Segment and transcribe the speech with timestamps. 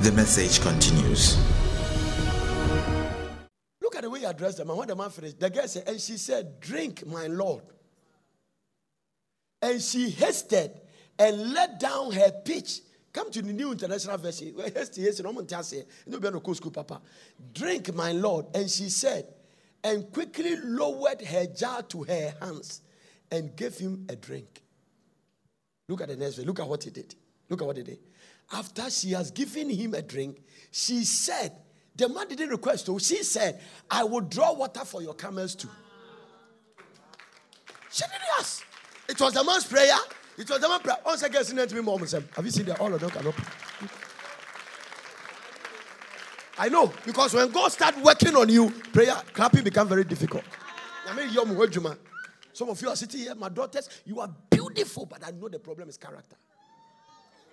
[0.00, 1.36] The message continues.
[3.82, 4.76] Look at the way he addressed the man.
[4.76, 7.64] When the man finished, the girl said, and she said, Drink, my Lord.
[9.60, 10.80] And she hasted
[11.18, 12.80] and let down her pitch.
[13.12, 14.54] Come to the New International Version.
[14.72, 15.82] Hasty, hasty, no one you.
[16.06, 17.00] No, be no school, Papa.
[17.52, 18.46] Drink, my Lord.
[18.54, 19.26] And she said,
[19.82, 22.82] and quickly lowered her jar to her hands
[23.32, 24.62] and gave him a drink.
[25.88, 26.46] Look at the next verse.
[26.46, 27.16] Look at what he did.
[27.48, 27.98] Look at what he did.
[28.52, 31.52] After she has given him a drink, she said,
[31.94, 35.68] the man didn't request, so she said, I will draw water for your camels too.
[37.90, 38.64] She didn't ask.
[39.08, 39.96] It was the man's prayer.
[40.36, 40.98] It was the man's prayer.
[41.04, 42.00] Once again, sing to me, mom.
[42.00, 42.78] Have you seen that?
[42.80, 43.34] All of them cannot.
[46.58, 50.44] I know because when God start working on you, prayer clapping become very difficult.
[52.52, 55.58] Some of you are sitting here, my daughters, you are beautiful, but I know the
[55.58, 56.36] problem is character.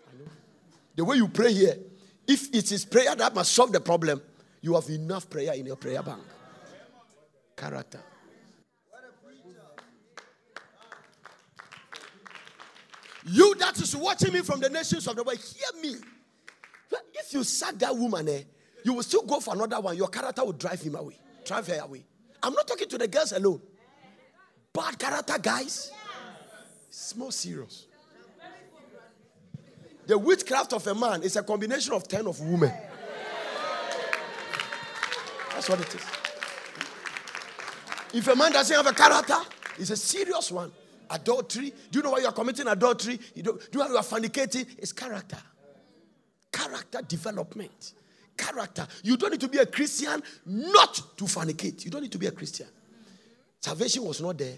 [0.09, 0.29] I know.
[0.95, 1.77] The way you pray here,
[2.27, 4.21] if it is prayer that must solve the problem,
[4.61, 6.21] you have enough prayer in your prayer bank.
[7.55, 8.01] Character.
[13.27, 15.95] You that is watching me from the nations of the world, hear me.
[17.13, 18.43] If you sack that woman, eh,
[18.83, 19.97] you will still go for another one.
[19.97, 22.05] Your character will drive him away, drive her away.
[22.43, 23.61] I'm not talking to the girls alone.
[24.71, 25.91] Bad character, guys.
[26.87, 27.87] It's more serious.
[30.07, 32.73] The witchcraft of a man is a combination of 10 of women.
[35.51, 36.05] That's what it is.
[38.13, 39.37] If a man doesn't have a character,
[39.77, 40.71] it's a serious one.
[41.09, 41.73] Adultery.
[41.91, 43.19] Do you know why you are committing adultery?
[43.33, 44.67] You do, do you know why you are fornicating?
[44.77, 45.37] It's character.
[46.51, 47.93] Character development.
[48.37, 48.87] Character.
[49.03, 51.83] You don't need to be a Christian not to fornicate.
[51.85, 52.67] You don't need to be a Christian.
[53.59, 54.57] Salvation was not there.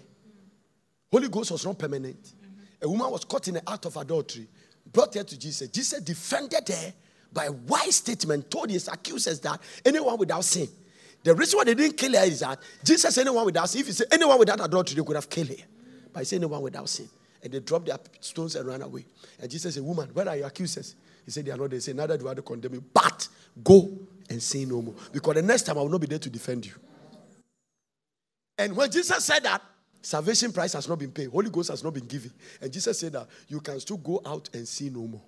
[1.10, 2.34] Holy Ghost was not permanent.
[2.80, 4.46] A woman was caught in the act of adultery,
[4.92, 5.68] brought her to Jesus.
[5.68, 6.92] Jesus defended her
[7.32, 10.68] by a wise statement, told his accusers that anyone without sin.
[11.22, 13.80] The reason why they didn't kill her is that Jesus anyone without sin.
[13.80, 15.64] If he said anyone without adultery, they could have killed her.
[16.12, 17.08] But he said anyone without sin.
[17.42, 19.04] And they dropped their stones and ran away.
[19.40, 20.94] And Jesus said, Woman, where are your accusers?
[21.24, 21.72] He said, They are not.
[21.72, 22.84] He said, Neither do I to condemn you.
[22.92, 23.28] But
[23.62, 23.90] go
[24.30, 24.94] and sin no more.
[25.12, 26.72] Because the next time I will not be there to defend you.
[28.56, 29.62] And when Jesus said that,
[30.08, 32.32] salvation price has not been paid, Holy Ghost has not been given.
[32.62, 35.20] And Jesus said that you can still go out and sin no more.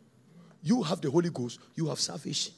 [0.63, 2.55] You have the Holy Ghost, you have salvation.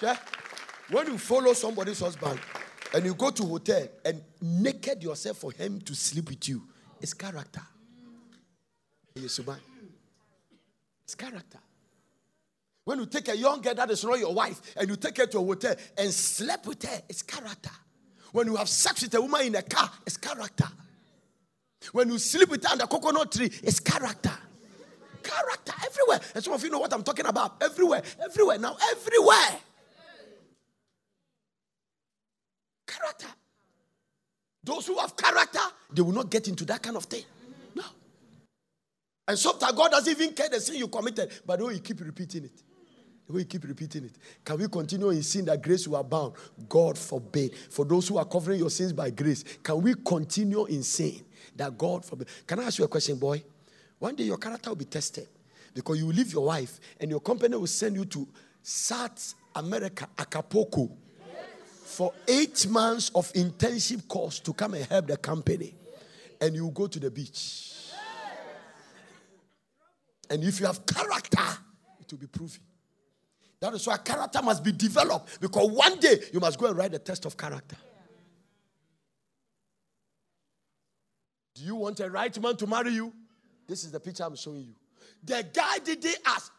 [0.00, 0.16] Yeah?
[0.90, 2.40] When you follow somebody's husband
[2.94, 6.62] and you go to hotel and naked yourself for him to sleep with you,
[7.02, 7.60] it's character.
[9.14, 9.38] It's
[11.16, 11.58] character.
[12.88, 15.26] When you take a young girl that is not your wife and you take her
[15.26, 17.68] to a hotel and sleep with her, it's character.
[18.32, 20.64] When you have sex with a woman in a car, it's character.
[21.92, 24.32] When you sleep with her under coconut tree, it's character.
[25.22, 26.20] Character everywhere.
[26.34, 27.62] And some of you know what I'm talking about.
[27.62, 28.56] Everywhere, everywhere.
[28.56, 29.60] Now, everywhere.
[32.86, 33.28] Character.
[34.64, 35.60] Those who have character,
[35.92, 37.24] they will not get into that kind of thing.
[37.74, 37.84] No.
[39.26, 42.44] And sometimes God doesn't even care the sin you committed, but way you keep repeating
[42.44, 42.62] it.
[43.30, 44.12] You keep repeating it.
[44.42, 46.34] Can we continue in sin that grace will abound?
[46.68, 47.54] God forbid.
[47.70, 51.20] For those who are covering your sins by grace, can we continue in sin
[51.54, 52.28] that God forbid?
[52.46, 53.42] Can I ask you a question, boy?
[53.98, 55.28] One day your character will be tested
[55.74, 58.26] because you will leave your wife and your company will send you to
[58.62, 60.90] South America, Acapulco,
[61.84, 65.74] for eight months of internship course to come and help the company.
[66.40, 67.74] And you go to the beach.
[70.30, 71.42] And if you have character,
[72.00, 72.60] it will be proven.
[73.60, 76.92] That is why character must be developed because one day you must go and write
[76.92, 77.76] the test of character.
[81.54, 83.12] Do you want a right man to marry you?
[83.66, 84.74] This is the picture I'm showing you.
[85.24, 86.52] The guy didn't ask.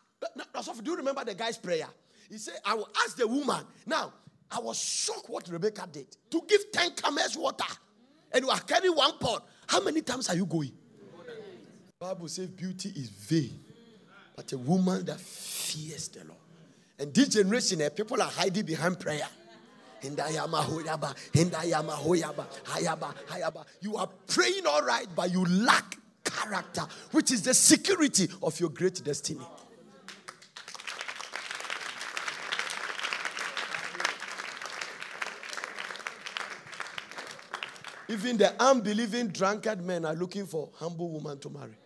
[0.83, 1.87] Do you remember the guy's prayer?
[2.29, 3.63] He said, I will ask the woman.
[3.85, 4.11] Now,
[4.51, 7.63] I was shocked what Rebecca did to give 10 camels water.
[8.31, 9.47] And you are carrying one pot.
[9.67, 10.73] How many times are you going?
[11.99, 13.59] Bible says beauty is vain,
[14.35, 16.38] but a woman that fears the Lord.
[16.99, 19.27] And this generation, eh, people are hiding behind prayer.
[23.81, 28.69] You are praying all right, but you lack character, which is the security of your
[28.69, 29.45] great destiny.
[38.09, 41.77] Even the unbelieving drunkard men are looking for humble woman to marry.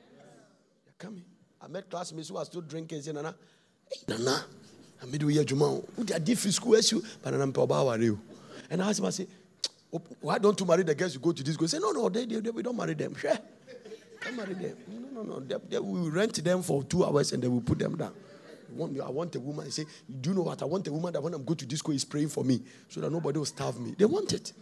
[0.85, 1.25] They're coming.
[1.61, 3.01] I met classmates who are still drinking.
[3.01, 3.35] Say, Nana,
[3.91, 4.45] hey, Nana,
[5.03, 5.81] I made you Juma.
[5.95, 8.19] Who they are different school issue, but I'm you.
[8.69, 9.27] And I asked him, I say,
[10.21, 11.67] why don't you marry the girls you go to this school?
[11.67, 13.13] Say, no, no, they, they, they, we don't marry them.
[13.15, 13.37] Sure.
[14.21, 14.77] can't marry them.
[14.87, 15.39] No, no, no.
[15.41, 18.13] They, they will rent them for two hours and they will put them down.
[18.75, 19.67] I want a woman.
[19.67, 19.85] I say,
[20.21, 20.61] Do you know what?
[20.63, 23.01] I want a woman that when I'm going to disco is praying for me so
[23.01, 23.93] that nobody will starve me.
[23.97, 24.53] They want it.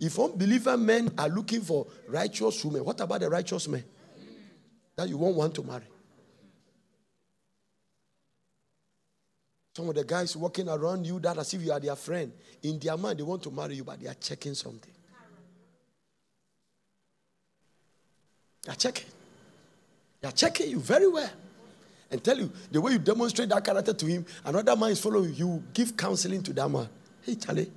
[0.00, 3.84] If unbeliever men are looking for righteous women, what about the righteous men
[4.96, 5.84] that you won't want to marry?
[9.74, 12.30] Some of the guys walking around you that as if you are their friend.
[12.62, 14.92] In their mind, they want to marry you, but they are checking something.
[18.64, 19.06] They are checking.
[20.20, 21.30] They are checking you very well.
[22.10, 25.34] And tell you the way you demonstrate that character to him, another man is following
[25.34, 25.62] you.
[25.72, 26.88] Give counseling to that man.
[27.22, 27.72] Hey, Charlie,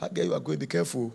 [0.00, 1.14] that guy you are going, to be careful.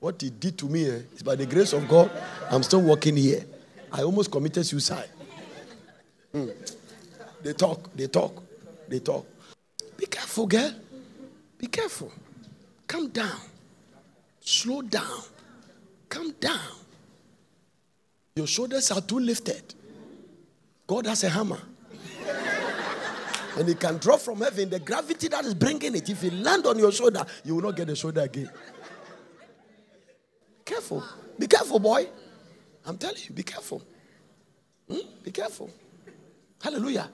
[0.00, 2.10] What he did to me eh, is by the grace of God,
[2.50, 3.44] I'm still walking here.
[3.92, 5.10] I almost committed suicide.
[6.32, 6.48] Hmm.
[7.42, 8.42] They talk, they talk,
[8.88, 9.26] they talk.
[10.02, 10.74] Be careful, girl.
[11.58, 12.10] Be careful.
[12.88, 13.38] Calm down.
[14.40, 15.22] Slow down.
[16.08, 16.72] Calm down.
[18.34, 19.62] Your shoulders are too lifted.
[20.88, 21.60] God has a hammer.
[23.56, 26.10] and he can drop from heaven the gravity that is bringing it.
[26.10, 28.50] If he land on your shoulder, you will not get the shoulder again.
[30.64, 31.04] Careful.
[31.38, 32.08] Be careful, boy.
[32.84, 33.80] I'm telling you, be careful.
[34.90, 34.98] Hmm?
[35.22, 35.70] Be careful.
[36.60, 37.08] Hallelujah.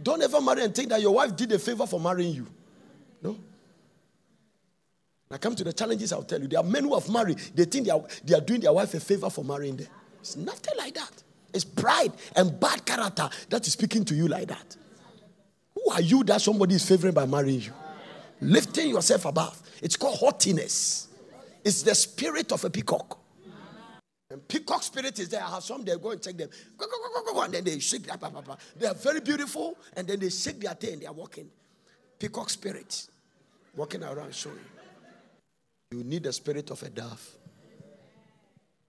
[0.00, 2.46] Don't ever marry and think that your wife did a favor for marrying you.
[3.22, 3.36] No.
[5.30, 6.46] I come to the challenges, I'll tell you.
[6.46, 8.92] There are men who have married, they think they are, they are doing their wife
[8.94, 9.86] a favor for marrying them.
[10.20, 11.22] It's nothing like that.
[11.54, 14.76] It's pride and bad character that is speaking to you like that.
[15.74, 17.72] Who are you that somebody is favoring by marrying you?
[18.40, 19.60] Lifting yourself above.
[19.82, 21.08] It's called haughtiness.
[21.64, 23.18] It's the spirit of a peacock.
[24.32, 25.42] And peacock spirit is there.
[25.42, 26.48] I have some, they go and check them.
[26.78, 28.56] Go, go, go, go, go, and then they shake their papa.
[28.78, 31.48] They are very beautiful, and then they shake their tail and they are walking.
[32.18, 33.06] Peacock spirit.
[33.76, 34.58] Walking around showing.
[35.90, 37.36] You need the spirit of a dove.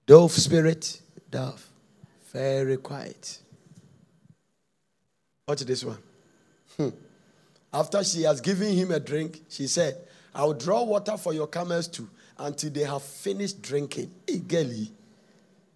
[0.06, 1.66] Dove spirit, dove.
[2.32, 3.40] Very quiet.
[5.48, 5.98] Watch this one.
[6.78, 6.90] Hmm.
[7.74, 9.98] After she has given him a drink, she said,
[10.34, 14.12] I'll draw water for your camels too until they have finished drinking.
[14.28, 14.92] Hey, girlie.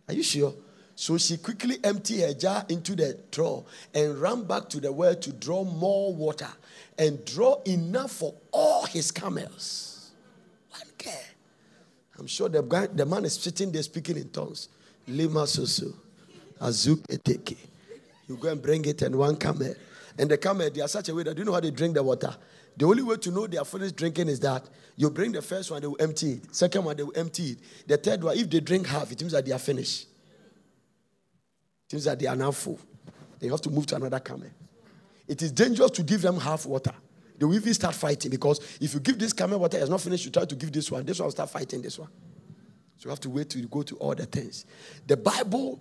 [0.08, 0.54] Are you sure?
[0.96, 5.16] So she quickly emptied her jar into the trough and ran back to the well
[5.16, 6.50] to draw more water
[6.98, 10.12] and draw enough for all his camels.
[10.72, 11.14] One care.
[12.18, 14.70] I'm sure the, guy, the man is sitting there speaking in tongues.
[15.08, 15.94] Lima susu.
[16.60, 17.58] Azuk eteke.
[18.28, 19.76] You go and bring it and one camel.
[20.18, 22.02] And the camel, they are such a way that you know how they drink the
[22.02, 22.36] water?
[22.78, 24.64] The only way to know they are finished drinking is that
[24.96, 26.56] you bring the first one, they will empty it.
[26.56, 27.60] Second one, they will empty it.
[27.88, 30.08] The third one, if they drink half, it means that they are finished.
[31.90, 32.80] It means that they are now full.
[33.40, 34.50] They have to move to another camel.
[35.28, 36.94] It is dangerous to give them half water.
[37.38, 40.26] They will even start fighting because if you give this camel water, it's not finished,
[40.26, 41.04] you try to give this one.
[41.04, 42.10] This one will start fighting this one.
[42.98, 44.66] So you have to wait till you go to all the things.
[45.06, 45.80] The Bible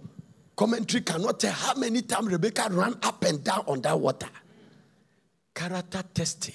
[0.54, 4.28] commentary cannot tell how many times Rebecca ran up and down on that water.
[5.54, 6.54] Character testing.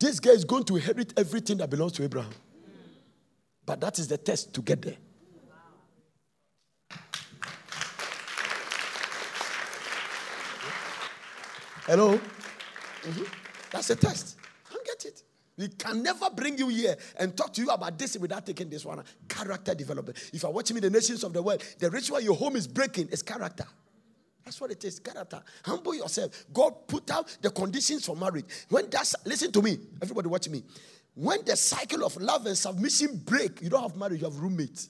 [0.00, 2.32] This guy is going to inherit everything that belongs to Abraham.
[3.66, 4.96] But that is the test to get there.
[11.84, 12.14] Hello?
[12.16, 13.24] Mm-hmm.
[13.70, 14.36] That's a test.
[14.72, 15.22] Don't get it.
[15.58, 18.86] We can never bring you here and talk to you about this without taking this
[18.86, 19.02] one.
[19.28, 20.16] Character development.
[20.32, 23.08] If you're watching me, the nations of the world, the why your home is breaking
[23.08, 23.66] is character.
[24.44, 24.98] That's what it is.
[24.98, 25.42] Character.
[25.64, 26.44] Humble yourself.
[26.52, 28.46] God put out the conditions for marriage.
[28.68, 30.62] When that's listen to me, everybody watch me.
[31.14, 34.88] When the cycle of love and submission break, you don't have marriage, you have roommates.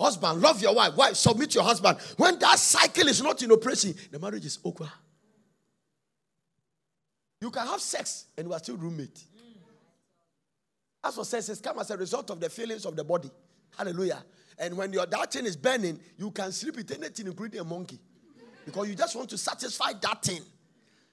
[0.00, 0.94] Husband, love your wife.
[0.96, 1.98] Wife, submit your husband.
[2.16, 4.90] When that cycle is not in operation, the marriage is awkward.
[7.40, 9.22] You can have sex and we are still roommate.
[11.02, 13.30] That's what sex has come as a result of the feelings of the body.
[13.76, 14.22] Hallelujah.
[14.58, 17.98] And when your that thing is burning, you can sleep with anything, including a monkey.
[18.64, 20.42] Because you just want to satisfy that thing.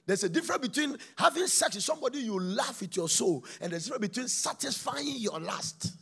[0.05, 3.87] There's a difference between having sex with somebody you laugh with your soul, and there's
[3.87, 5.93] a difference between satisfying your lust.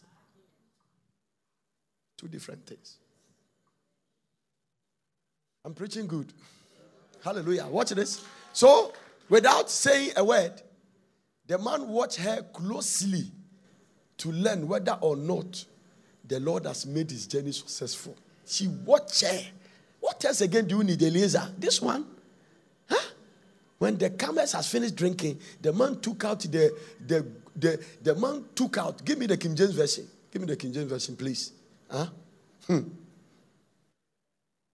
[2.17, 2.97] Two different things.
[5.63, 6.33] I'm preaching good.
[7.23, 7.67] Hallelujah.
[7.67, 8.25] Watch this.
[8.53, 8.93] So,
[9.29, 10.61] without saying a word,
[11.45, 13.31] the man watched her closely
[14.17, 15.65] to learn whether or not
[16.31, 18.15] the Lord has made his journey successful.
[18.45, 19.41] She watched her.
[19.99, 21.51] What else again do you need, Eliezer?
[21.57, 22.05] This one?
[22.89, 23.09] Huh?
[23.77, 26.73] When the camels has finished drinking, the man took out the,
[27.05, 30.07] the, the, the man took out, give me the King James Version.
[30.31, 31.51] Give me the King James Version, please.
[31.89, 32.07] Huh?
[32.65, 32.79] Hmm.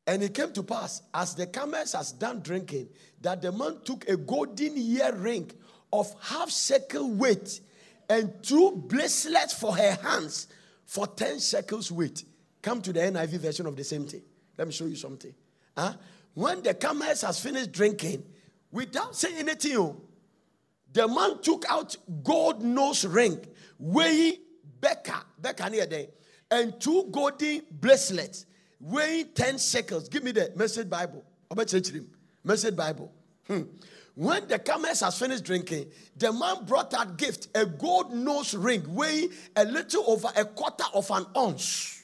[0.06, 2.88] And it came to pass, as the camels has done drinking,
[3.22, 5.50] that the man took a golden earring
[5.92, 7.62] of half shekel weight
[8.08, 10.48] and two bracelets for her hands
[10.88, 12.24] for 10 shekels weight.
[12.64, 14.24] Come to the NIV version of the same thing.
[14.58, 15.34] Let me show you something.
[15.78, 15.94] Huh?
[16.34, 18.24] When the camels has finished drinking,
[18.72, 20.02] without saying anything, oh,
[20.92, 23.46] the man took out gold nose ring,
[23.78, 24.38] weighing
[24.80, 26.08] beka, beka near there,
[26.50, 28.46] and two golden bracelets
[28.80, 30.10] weighing 10 shekels.
[30.10, 31.24] Give me the message Bible.
[31.52, 32.10] I'm about to teach him
[32.44, 33.12] Message Bible.
[33.46, 33.64] Hmm.
[34.18, 38.84] When the camels has finished drinking, the man brought that gift, a gold nose ring
[38.96, 42.04] weighing a little over a quarter of an ounce,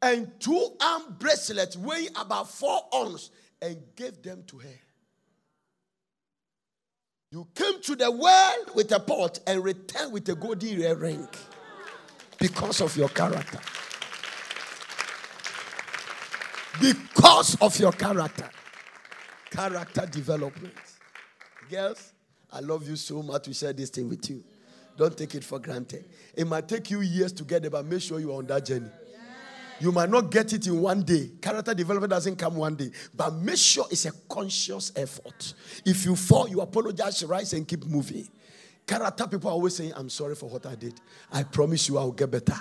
[0.00, 4.80] and two arm bracelets weighing about four ounces, and gave them to her.
[7.32, 11.26] You came to the well with a pot and returned with a golden ring
[12.38, 13.58] because of your character.
[16.80, 18.48] Because of your character.
[19.50, 20.74] Character development.
[21.70, 22.12] Girls,
[22.52, 24.44] I love you so much to share this thing with you.
[24.96, 26.04] Don't take it for granted.
[26.36, 28.90] It might take you years to get there, but make sure you're on that journey.
[29.80, 31.32] You might not get it in one day.
[31.40, 32.90] Character development doesn't come one day.
[33.14, 35.54] But make sure it's a conscious effort.
[35.84, 38.28] If you fall, you apologize, rise, and keep moving.
[38.86, 40.94] Character people are always saying, I'm sorry for what I did.
[41.32, 42.56] I promise you I'll get better.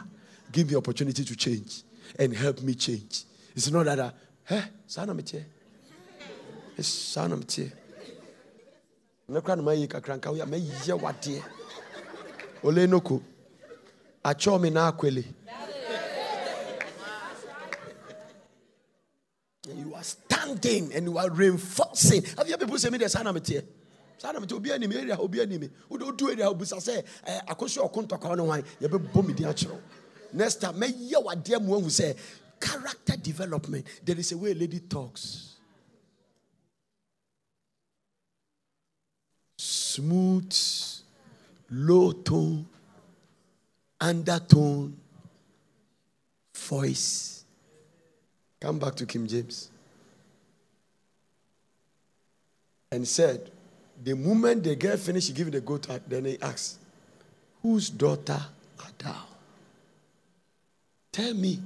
[0.51, 1.83] Give me opportunity to change
[2.17, 3.23] and help me change.
[3.55, 4.11] It's not that, uh,
[4.45, 5.43] hey, sana metie.
[6.77, 7.71] It's sana metie.
[9.29, 11.43] Mɛkora no mayi kakra nka woyɛ mɛyɛ wadeɛ.
[12.63, 13.21] Ole noko.
[14.23, 15.25] Akyɛw me na akwele.
[19.75, 22.23] You are standing and you are reinforcing.
[22.37, 23.61] Have you people say me the sana metie
[24.17, 25.69] sana metie obi anim area obi anim.
[25.89, 29.33] Wode odu area obusa sɛ eh, akoso ɔko ntɔkwa no me
[30.33, 32.15] next time mɛyɛ wadeɛ mu ahu sɛ
[32.59, 35.52] character development there is a way a lady talks
[39.93, 40.51] smooth,
[41.69, 42.65] low tone,
[44.01, 44.97] undertone
[46.55, 47.45] voice.
[48.59, 49.69] Come back to King James.
[52.91, 53.51] And said,
[54.03, 56.79] the moment the girl finished, she gave the goat, then he asked,
[57.61, 58.41] Whose daughter
[58.79, 59.23] art thou?
[61.11, 61.59] Tell me,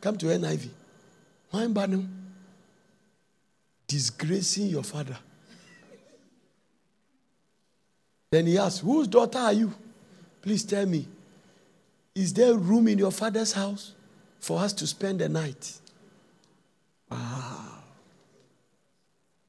[0.00, 0.68] come to NIV.
[1.50, 2.04] Why, Banu?
[3.86, 5.18] Disgracing your father.
[8.34, 9.72] Then he asked, Whose daughter are you?
[10.42, 11.06] Please tell me.
[12.16, 13.92] Is there room in your father's house
[14.40, 15.78] for us to spend the night?
[17.08, 17.78] Wow.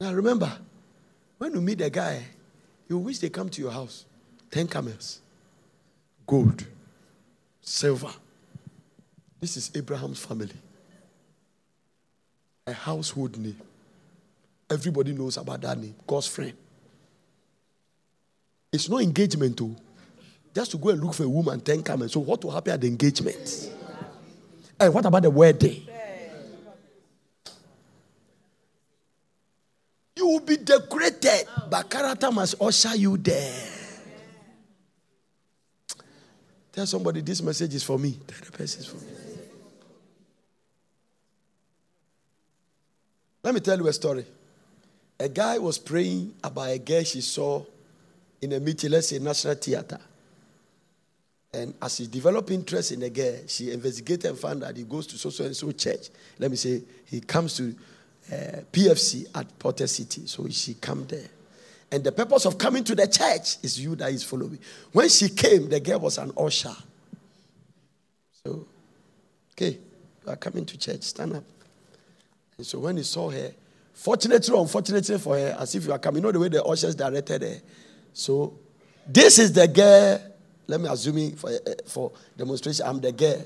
[0.00, 0.56] Now remember,
[1.36, 2.22] when you meet a guy,
[2.88, 4.04] you wish they come to your house.
[4.52, 5.18] Ten camels,
[6.24, 6.64] gold,
[7.62, 8.12] silver.
[9.40, 10.54] This is Abraham's family.
[12.68, 13.60] A household name.
[14.70, 15.96] Everybody knows about that name.
[16.06, 16.52] God's friend.
[18.76, 19.74] It's no engagement, too.
[20.54, 22.06] Just to go and look for a woman, ten come.
[22.10, 23.70] So, what will happen at the engagement?
[24.78, 25.88] And what about the wedding?
[30.14, 33.68] You will be decorated, but character must usher you there.
[36.72, 38.18] Tell somebody this message is for me.
[38.26, 39.12] Tell the person is for me.
[43.42, 44.26] Let me tell you a story.
[45.18, 47.64] A guy was praying about a girl she saw
[48.42, 50.00] in a meeting, let's say National Theatre.
[51.52, 55.06] And as he developed interest in the girl, she investigated and found that he goes
[55.06, 56.08] to so and so church.
[56.38, 57.74] Let me say, he comes to
[58.30, 60.26] uh, PFC at Porter City.
[60.26, 61.28] So she come there.
[61.90, 64.58] And the purpose of coming to the church is you that is following.
[64.92, 66.74] When she came, the girl was an usher.
[68.44, 68.66] So,
[69.52, 69.78] okay,
[70.24, 71.44] you are coming to church, stand up.
[72.58, 73.52] And so when he saw her,
[73.94, 76.64] fortunately or unfortunately for her, as if you are coming, you know the way the
[76.64, 77.60] ushers directed her,
[78.16, 78.54] so,
[79.06, 80.18] this is the girl.
[80.66, 83.44] Let me assume for, uh, for demonstration, I'm the girl.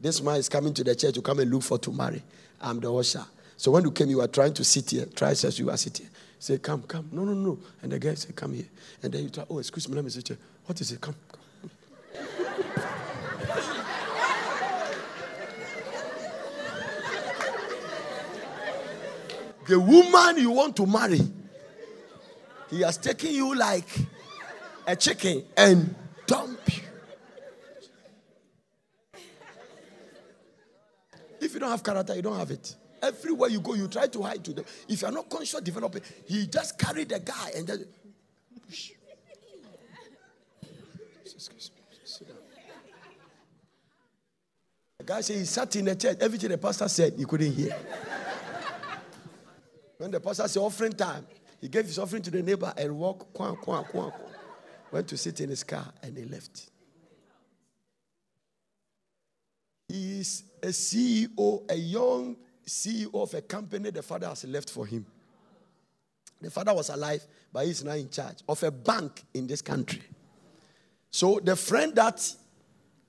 [0.00, 2.22] This man is coming to the church to come and look for to marry.
[2.60, 3.24] I'm the usher.
[3.56, 5.06] So when you came, you were trying to sit here.
[5.06, 6.06] Try says you are sitting.
[6.38, 7.08] Say, come, come.
[7.10, 7.58] No, no, no.
[7.82, 8.66] And the guy said, come here.
[9.02, 10.38] And then you try, oh, excuse me, let me sit here.
[10.66, 11.00] What is it?
[11.00, 11.70] Come, come.
[19.66, 21.22] the woman you want to marry
[22.76, 23.88] he has taken you like
[24.86, 25.94] a chicken and
[26.26, 26.82] dumped you.
[31.40, 32.74] If you don't have character, you don't have it.
[33.02, 34.64] Everywhere you go, you try to hide to them.
[34.88, 37.84] If you are not conscious developing, he just carried the guy and then.
[44.98, 46.18] The guy said he sat in the church.
[46.20, 47.76] Everything the pastor said, he couldn't hear.
[49.98, 51.26] When the pastor said offering time,
[51.60, 54.12] he gave his offering to the neighbor and walked, quack, quack, quack,
[54.90, 56.70] went to sit in his car and he left.
[59.88, 62.36] He is a CEO, a young
[62.66, 65.06] CEO of a company the father has left for him.
[66.40, 70.02] The father was alive, but he's now in charge of a bank in this country.
[71.10, 72.34] So the friend that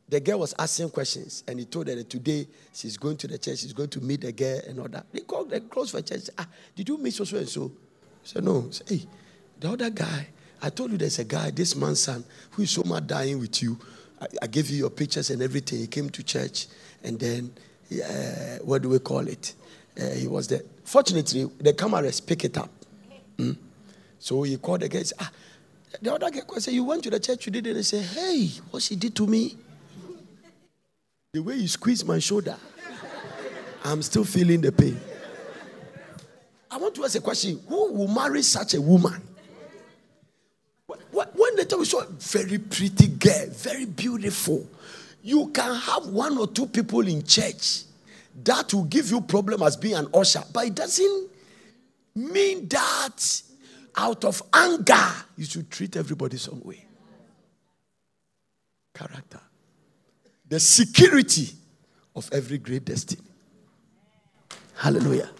[0.07, 3.37] the girl was asking questions, and he told her that today she's going to the
[3.37, 5.07] church, she's going to meet the girl and all that.
[5.11, 6.29] They called the close for church.
[6.37, 7.71] Ah, did you meet so and so?
[8.27, 8.67] Said, No.
[8.71, 9.07] Said, hey,
[9.57, 10.27] the other guy,
[10.61, 13.63] I told you there's a guy, this man's son, who is so much dying with
[13.63, 13.79] you.
[14.19, 15.79] I, I gave you your pictures and everything.
[15.79, 16.67] He came to church,
[17.03, 17.53] and then,
[17.93, 19.53] uh, what do we call it?
[19.97, 20.59] Uh, he was there.
[20.83, 22.69] Fortunately, the cameras pick it up.
[23.37, 23.55] Mm?
[24.19, 25.03] So he called the guy.
[25.03, 25.31] Said, ah,
[26.01, 27.69] the other guy said, You went to the church, you did it.
[27.69, 29.55] And he said, Hey, what she did to me?
[31.31, 32.57] The way you squeezed my shoulder,
[33.85, 34.99] I'm still feeling the pain.
[36.77, 39.19] I want to ask a question Who will marry such a woman?
[40.85, 44.63] When tell you so very pretty girl, very beautiful,
[45.23, 47.81] you can have one or two people in church
[48.43, 51.31] that will give you problem as being an usher, but it doesn't
[52.13, 53.41] mean that
[53.95, 56.85] out of anger you should treat everybody some way.
[58.93, 59.41] Character
[60.47, 61.49] the security
[62.15, 63.23] of every great destiny.
[64.75, 65.31] Hallelujah.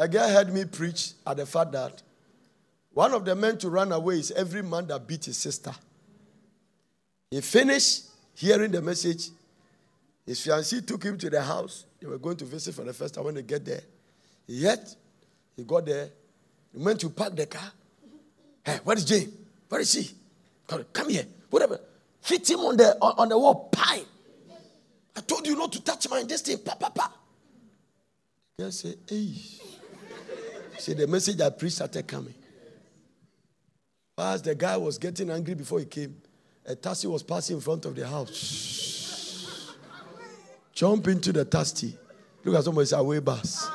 [0.00, 2.02] A guy heard me preach at the fact that
[2.94, 5.72] one of the men to run away is every man that beat his sister.
[7.30, 9.28] He finished hearing the message.
[10.24, 11.84] His fiancée took him to the house.
[12.00, 13.82] They were going to visit for the first time when they get there.
[14.46, 14.96] Yet,
[15.54, 16.08] he got there
[16.72, 17.70] he went to park the car.
[18.64, 19.30] Hey, where is Jane?
[19.68, 20.10] Where is she?
[20.66, 21.26] Come here.
[21.50, 21.78] Whatever.
[22.24, 23.68] Hit him on the on, on the wall.
[23.70, 24.02] Pie.
[25.14, 26.58] I told you not to touch my thing.
[26.58, 27.12] Pa, pa, pa.
[28.58, 29.34] Girl said, hey.
[30.80, 32.34] See, the message I preached started coming.
[34.16, 36.16] As the guy was getting angry before he came,
[36.64, 39.76] a taxi was passing in front of the house.
[40.72, 41.94] Jump into the taxi.
[42.42, 43.68] Look at somebody say, away bus.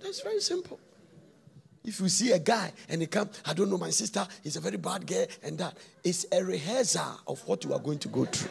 [0.00, 0.78] That's very simple.
[1.84, 4.60] If you see a guy and he come, I don't know my sister, he's a
[4.60, 8.24] very bad girl, and that it's a rehearsal of what you are going to go
[8.24, 8.50] through.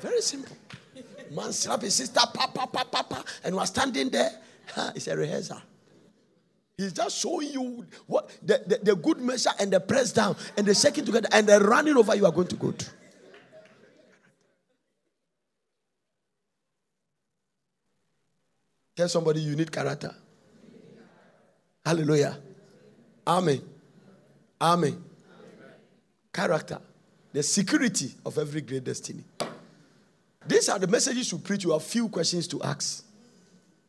[0.00, 0.56] very simple.
[1.34, 4.30] Man slap his sister, papa, papa, papa, and was standing there.
[4.94, 5.60] It's a rehearsal.
[6.76, 10.66] He's just showing you what the, the, the, good measure and the press down and
[10.66, 12.90] the shaking together and the running over you are going to go to.
[18.96, 20.14] Tell somebody you need character.
[21.84, 22.38] Hallelujah.
[23.26, 23.62] Amen.
[24.60, 25.04] Amen.
[26.32, 26.78] Character.
[27.32, 29.24] The security of every great destiny.
[30.46, 31.64] These are the messages you preach.
[31.64, 33.04] You have few questions to ask.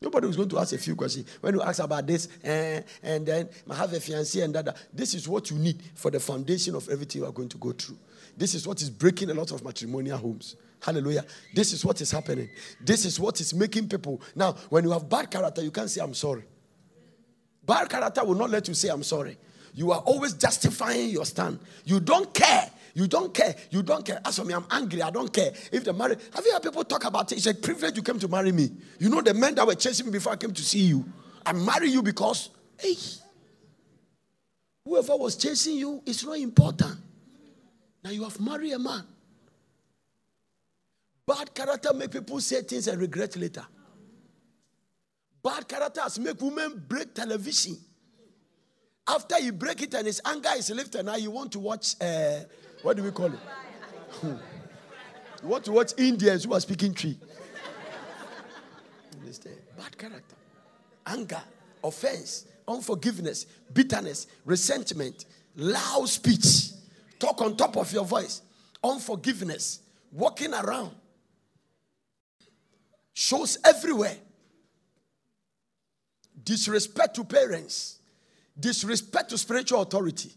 [0.01, 1.25] Nobody is going to ask a few questions.
[1.39, 5.13] When you ask about this, eh, and then I have a fiancé and that, this
[5.13, 7.97] is what you need for the foundation of everything you are going to go through.
[8.35, 10.57] This is what is breaking a lot of matrimonial homes.
[10.81, 11.23] Hallelujah.
[11.53, 12.49] This is what is happening.
[12.81, 14.21] This is what is making people.
[14.35, 16.43] Now, when you have bad character, you can't say, I'm sorry.
[17.65, 19.37] Bad character will not let you say, I'm sorry.
[19.73, 21.59] You are always justifying your stand.
[21.85, 22.69] You don't care.
[22.93, 23.55] You don't care.
[23.71, 24.21] You don't care.
[24.23, 25.01] As for me, I'm angry.
[25.01, 25.51] I don't care.
[25.71, 27.37] If the marriage, have you heard people talk about it?
[27.37, 28.69] It's a privilege you came to marry me.
[28.99, 31.03] You know the men that were chasing me before I came to see you.
[31.45, 32.95] I marry you because, hey,
[34.85, 36.97] whoever was chasing you is not important.
[38.03, 39.03] Now you have married a man.
[41.25, 43.65] Bad character make people say things and regret later.
[45.41, 47.77] Bad characters make women break television.
[49.07, 52.39] After you break it and his anger is lifted, now you want to watch, uh,
[52.83, 53.39] what do we call it?
[54.23, 57.17] you want to watch Indians who are speaking tree.
[59.75, 60.35] Bad character,
[61.07, 61.41] anger,
[61.83, 66.71] offense, unforgiveness, bitterness, resentment, loud speech,
[67.17, 68.41] talk on top of your voice,
[68.83, 69.79] unforgiveness,
[70.11, 70.91] walking around,
[73.13, 74.15] shows everywhere
[76.43, 77.99] disrespect to parents,
[78.59, 80.31] disrespect to spiritual authority.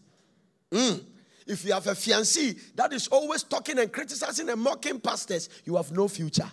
[0.71, 1.03] Mm.
[1.47, 5.75] If you have a fiancé that is always talking and criticizing and mocking pastors, you
[5.75, 6.49] have no future.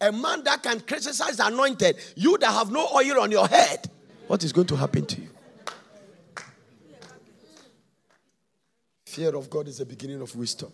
[0.00, 3.88] A man that can criticize the anointed, you that have no oil on your head,
[4.26, 5.28] what is going to happen to you?
[9.06, 10.72] Fear of God is the beginning of wisdom.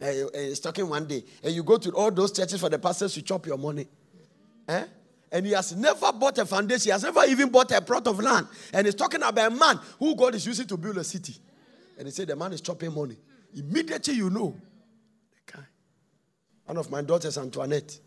[0.00, 2.68] Eh, eh, eh, he's talking one day, and you go to all those churches for
[2.68, 3.86] the pastors to chop your money.
[4.68, 4.84] Eh?
[5.32, 6.84] and he has never bought a foundation.
[6.84, 8.46] He has never even bought a plot of land.
[8.72, 11.34] And he's talking about a man who God is using to build a city.
[11.98, 13.16] And he said the man is chopping money.
[13.54, 14.56] Immediately you know.
[15.46, 15.64] The guy.
[16.66, 17.98] One of my daughters, Antoinette,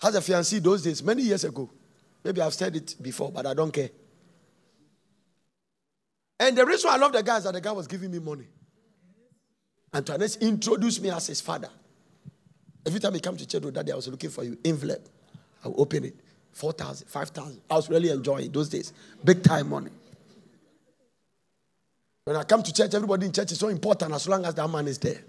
[0.00, 1.70] has a fiancé those days, many years ago.
[2.24, 3.90] Maybe I've said it before, but I don't care.
[6.38, 8.46] And the reason I love the guy is that the guy was giving me money.
[9.94, 11.68] Antoinette introduced me as his father.
[12.84, 14.58] Every time he come to church, with daddy, I was looking for you.
[14.64, 15.08] Envelope.
[15.64, 16.16] I will open it.
[16.52, 17.60] 4,000, 5,000.
[17.70, 18.92] I was really enjoying those days.
[19.24, 19.90] Big time money.
[22.24, 24.68] When I come to church, everybody in church is so important as long as that
[24.68, 25.20] man is there.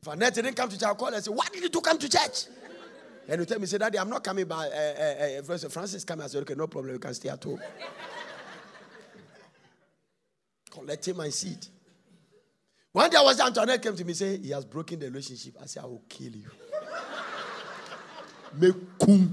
[0.00, 2.08] If Annette didn't come to church, I'll call and say, Why did you come to
[2.08, 2.44] church?
[3.28, 4.68] And you tell me, say, Daddy, I'm not coming by.
[4.68, 6.24] Uh, uh, uh, Francis coming.
[6.24, 6.94] I said, Okay, no problem.
[6.94, 7.60] You can stay at home.
[10.70, 11.66] Collecting my seed.
[12.92, 15.06] One day I was down, Antoinette came to me and say he has broken the
[15.06, 15.56] relationship.
[15.60, 16.50] I said, I will kill you.
[18.58, 19.30] Mekum.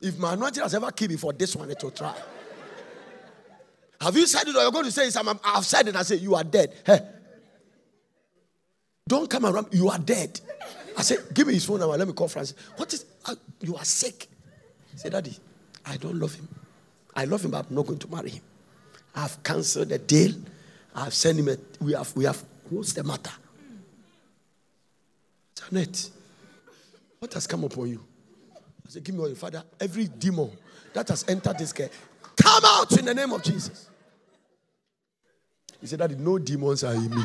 [0.00, 2.14] If my anointing has ever killed me for this one, it will try.
[4.00, 5.38] Have you said it or you're going to say something?
[5.44, 5.96] I've said it.
[5.96, 6.74] I say, You are dead.
[6.84, 7.00] Hey.
[9.08, 9.68] Don't come around.
[9.72, 10.40] You are dead.
[10.96, 11.96] I said, Give me his phone number.
[11.96, 12.56] Let me call Francis.
[12.76, 14.28] What is, uh, you are sick.
[14.92, 15.36] He said, Daddy,
[15.84, 16.48] I don't love him.
[17.14, 18.42] I love him, but I'm not going to marry him.
[19.14, 20.32] I've canceled the deal.
[20.94, 23.32] I've sent him a, we have, we have, what's the matter?
[25.54, 26.10] Janet,
[27.18, 28.04] what has come upon you?
[28.54, 29.62] I said, Give me all your father.
[29.80, 30.50] Every demon
[30.92, 31.88] that has entered this guy,
[32.36, 33.88] come out in the name of Jesus.
[35.80, 37.22] He said, That no demons are in me.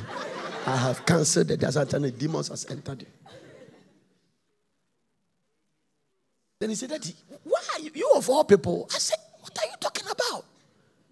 [0.66, 3.08] I have canceled the desert and demons has entered you.
[6.60, 7.62] Then he said, Daddy, why
[7.94, 8.88] you of all people?
[8.94, 10.46] I said, What are you talking about?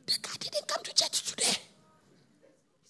[0.06, 1.58] The guy didn't come to church today.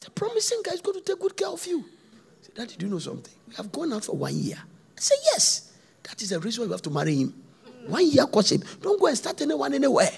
[0.05, 1.79] A promising guy, he's going to take good care of you.
[1.79, 3.33] I said, Daddy, do you know something?
[3.47, 4.57] We have gone out for one year.
[4.57, 5.71] I said, Yes.
[6.03, 7.33] That is the reason why you have to marry him.
[7.87, 8.63] One year courtship.
[8.81, 10.09] Don't go and start anyone anywhere.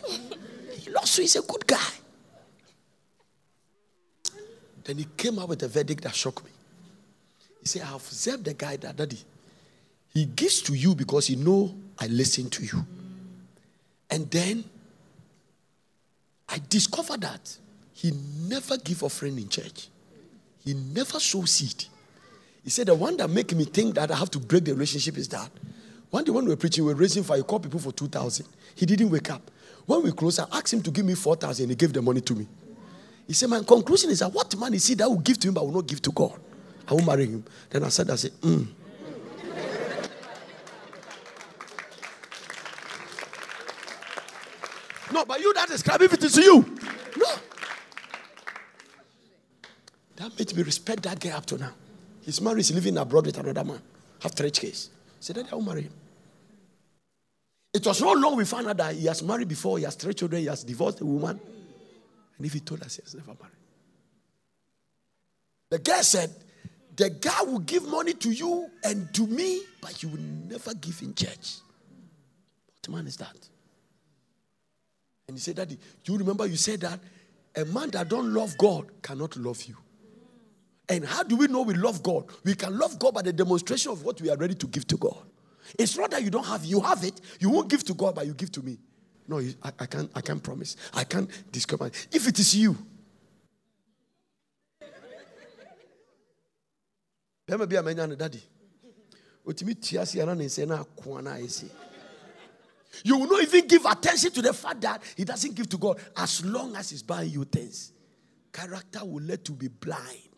[0.92, 1.92] You, he's a good guy.
[4.84, 6.52] Then he came out with a verdict that shocked me.
[7.62, 9.20] He said, I have observed the guy that daddy.
[10.14, 12.86] He gives to you because he know I listen to you.
[14.10, 14.64] And then
[16.50, 17.58] I discovered that
[17.94, 18.12] he
[18.48, 19.88] never give offering in church.
[20.66, 21.86] He never sow seed.
[22.64, 25.18] He said the one that make me think that I have to break the relationship
[25.18, 25.50] is that
[26.10, 28.46] one day when we were preaching, we were raising you call people for 2,000.
[28.76, 29.50] He didn't wake up.
[29.86, 31.70] When we close, I asked him to give me 4,000.
[31.70, 32.48] He gave the money to me.
[33.28, 35.54] He said, My conclusion is that what man is he that will give to him
[35.54, 36.40] but will not give to God?
[36.88, 37.44] I will marry him.
[37.70, 38.68] Then I said, I said, mm.
[45.14, 46.66] No, but you that describe if it is you.
[47.18, 47.28] No.
[50.16, 51.72] That made me respect that guy up to now.
[52.24, 53.82] His married, is living abroad with another man.
[54.22, 54.90] Have three kids.
[55.20, 55.94] Said, Daddy, I will marry him.
[57.74, 60.14] It was not long we found out that he has married before, he has three
[60.14, 61.40] children, he has divorced a woman.
[62.38, 63.56] And if he told us he has never married.
[65.70, 66.32] The guy said,
[66.96, 71.02] The guy will give money to you and to me, but he will never give
[71.02, 71.60] in church.
[72.68, 73.38] What man is that?
[75.28, 77.00] And he said, Daddy, do you remember you said that
[77.56, 79.78] a man that don't love God cannot love you?
[80.90, 82.26] And how do we know we love God?
[82.44, 84.98] We can love God by the demonstration of what we are ready to give to
[84.98, 85.24] God.
[85.78, 87.20] It's not that you don't have, you have it.
[87.40, 88.78] You won't give to God, but you give to me.
[89.28, 90.12] No, I, I, can't.
[90.16, 90.76] I can't promise.
[90.94, 91.88] I can't discover.
[92.12, 92.78] If it is you,
[103.04, 106.00] you will not even give attention to the fact that he doesn't give to God
[106.18, 107.94] as long as he's buying you things.
[108.52, 110.30] Character will let you be blind.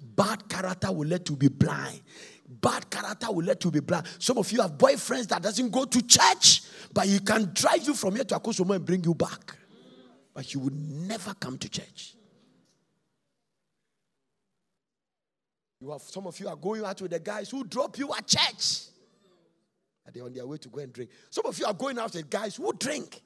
[0.00, 2.00] Bad character will let you be blind.
[2.48, 4.06] Bad character will let you be blind.
[4.18, 7.94] Some of you have boyfriends that doesn't go to church, but he can drive you
[7.94, 9.56] from here to Akosombo and bring you back.
[10.32, 12.14] But he will never come to church.
[15.80, 18.26] You have some of you are going out with the guys who drop you at
[18.26, 18.84] church.
[20.04, 21.10] And they're on their way to go and drink.
[21.30, 23.22] Some of you are going out with guys who drink.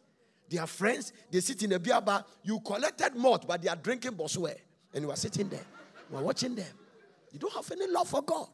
[0.48, 2.24] They are friends, they sit in a beer bar.
[2.42, 4.58] You collected malt, but they are drinking bosware.
[4.94, 5.64] And you are sitting there.
[6.10, 6.66] You are watching them.
[7.32, 8.48] You don't have any love for God.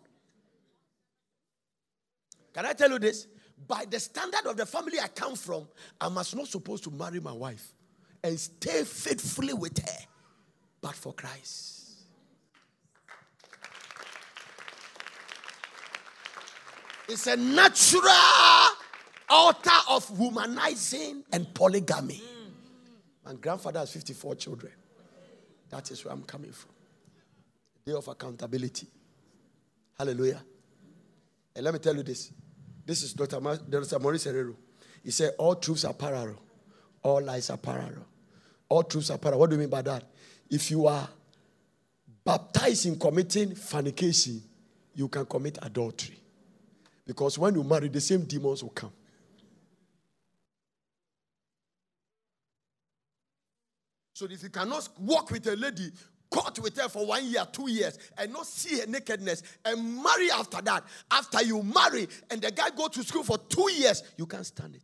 [2.57, 3.27] Can I tell you this?
[3.69, 5.69] By the standard of the family I come from,
[6.01, 7.75] I must not supposed to marry my wife
[8.25, 10.07] and stay faithfully with her,
[10.81, 11.75] but for Christ.
[17.11, 18.11] It's a natural
[19.29, 22.23] altar of womanizing and polygamy.
[23.23, 24.73] My grandfather has 54 children.
[25.69, 26.71] That is where I'm coming from.
[27.85, 28.87] Day of accountability.
[29.99, 30.43] Hallelujah.
[31.55, 32.33] And let me tell you this.
[32.87, 33.41] This is Dr.
[33.41, 33.99] Ma- Dr.
[33.99, 34.55] Maurice Herrero.
[35.03, 36.37] He said, All truths are parallel,
[37.03, 38.07] all lies are parallel.
[38.69, 39.41] All truths are parallel.
[39.41, 40.05] What do you mean by that?
[40.49, 41.09] If you are
[42.25, 44.43] baptized in committing fornication,
[44.95, 46.19] you can commit adultery.
[47.07, 48.93] Because when you marry, the same demons will come.
[54.13, 55.93] So if you cannot walk with a lady,
[56.31, 60.31] court with her for one year, two years, and not see her nakedness, and marry
[60.31, 64.27] after that, after you marry, and the guy go to school for two years, you
[64.27, 64.83] can't stand it.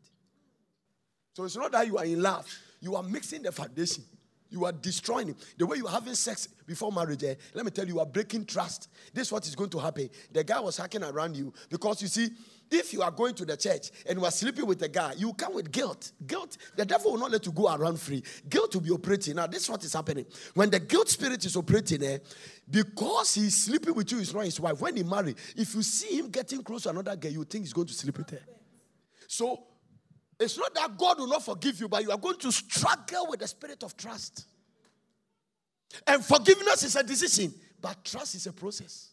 [1.34, 2.46] So it's not that you are in love,
[2.80, 4.04] you are mixing the foundation.
[4.52, 5.36] You are destroying him.
[5.56, 8.06] The way you are having sex before marriage, eh, let me tell you, you are
[8.06, 8.88] breaking trust.
[9.14, 10.10] This is what is going to happen.
[10.30, 12.28] The guy was hacking around you because you see,
[12.70, 15.32] if you are going to the church and you are sleeping with a guy, you
[15.32, 16.12] come with guilt.
[16.26, 18.22] Guilt, the devil will not let you go around free.
[18.48, 19.36] Guilt will be operating.
[19.36, 20.26] Now, this is what is happening.
[20.52, 22.18] When the guilt spirit is operating, eh,
[22.70, 24.80] because he's sleeping with you, he's not his wife.
[24.80, 27.72] When he married, if you see him getting close to another girl, you think he's
[27.72, 28.40] going to sleep with her.
[29.26, 29.64] So
[30.42, 33.40] it's not that God will not forgive you, but you are going to struggle with
[33.40, 34.46] the spirit of trust.
[36.06, 39.10] And forgiveness is a decision, but trust is a process.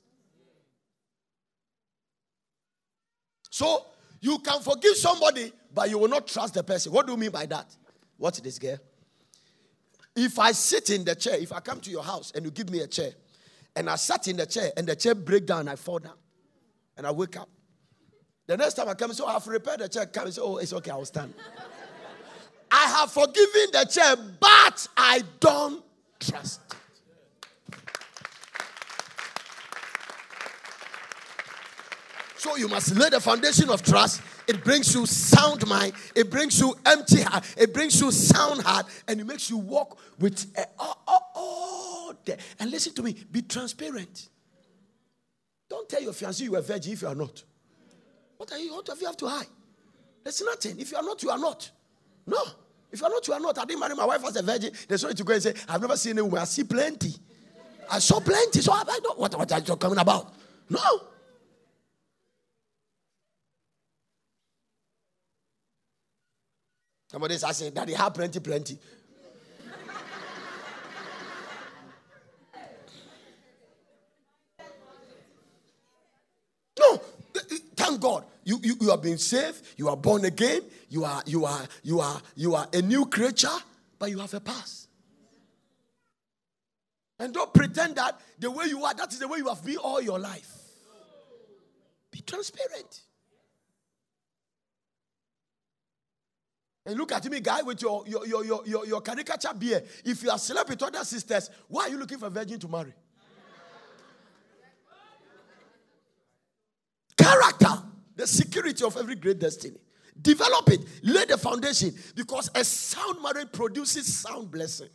[3.50, 3.86] So
[4.22, 6.92] you can forgive somebody, but you will not trust the person.
[6.92, 7.76] What do you mean by that?
[8.18, 8.78] What's this girl?
[10.16, 12.70] If I sit in the chair, if I come to your house and you give
[12.70, 13.12] me a chair,
[13.76, 16.18] and I sat in the chair and the chair break down, I fall down,
[16.98, 17.50] and I wake up.
[18.50, 20.08] The next time I come, so oh, I've repaired the chair.
[20.08, 21.36] Come and say, oh, it's okay, I'll stand.
[22.72, 25.84] I have forgiven the chair, but I don't
[26.20, 26.60] trust.
[32.38, 34.24] So you must lay the foundation of trust.
[34.48, 35.94] It brings you sound mind.
[36.16, 37.44] It brings you empty heart.
[37.56, 42.16] It brings you sound heart, and it makes you walk with a, oh, oh, oh,
[42.60, 43.16] And listen to me.
[43.32, 44.30] Be transparent.
[45.70, 47.44] Don't tell your fiancé you are a virgin if you are not.
[48.40, 48.74] What are you?
[48.74, 49.48] What have you have to hide?
[50.24, 50.80] There's nothing.
[50.80, 51.70] If you are not, you are not.
[52.26, 52.42] No.
[52.90, 53.58] If you are not, you are not.
[53.58, 54.72] I didn't marry my wife as a virgin.
[54.88, 56.40] There's no to go and say, I've never seen a woman.
[56.40, 57.14] I see plenty.
[57.92, 58.62] I saw plenty.
[58.62, 59.20] So I, I don't.
[59.20, 60.34] What, what are you coming about?
[60.70, 60.80] No.
[67.08, 68.78] Somebody is asking, Daddy, have plenty, plenty.
[76.80, 77.02] no,
[77.76, 78.29] thank God.
[78.50, 82.00] You, you, you have been saved, you are born again, you are you are you
[82.00, 83.48] are you are a new creature,
[84.00, 84.88] but you have a past.
[87.20, 89.78] And don't pretend that the way you are, that is the way you have been
[89.78, 90.52] all your life.
[92.10, 93.02] Be transparent.
[96.88, 99.84] And look at me, guy, with your, your, your, your, your, your caricature beer.
[100.04, 102.68] If you are slept with other sisters, why are you looking for a virgin to
[102.68, 102.94] marry?
[107.16, 107.69] Character,
[108.82, 109.78] of every great destiny.
[110.22, 114.90] Develop it, lay the foundation because a sound marriage produces sound blessing.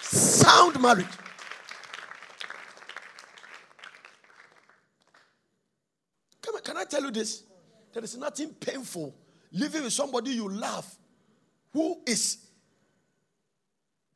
[0.00, 1.06] Sound marriage.
[6.42, 7.44] Come on, can I tell you this?
[7.92, 9.14] There is nothing painful
[9.52, 10.86] living with somebody you love
[11.72, 12.38] who is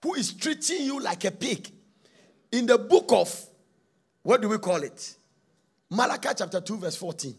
[0.02, 1.70] who is treating you like a pig.
[2.52, 3.46] In the book of
[4.22, 5.16] what do we call it?
[5.94, 7.34] Malachi chapter 2, verse 14.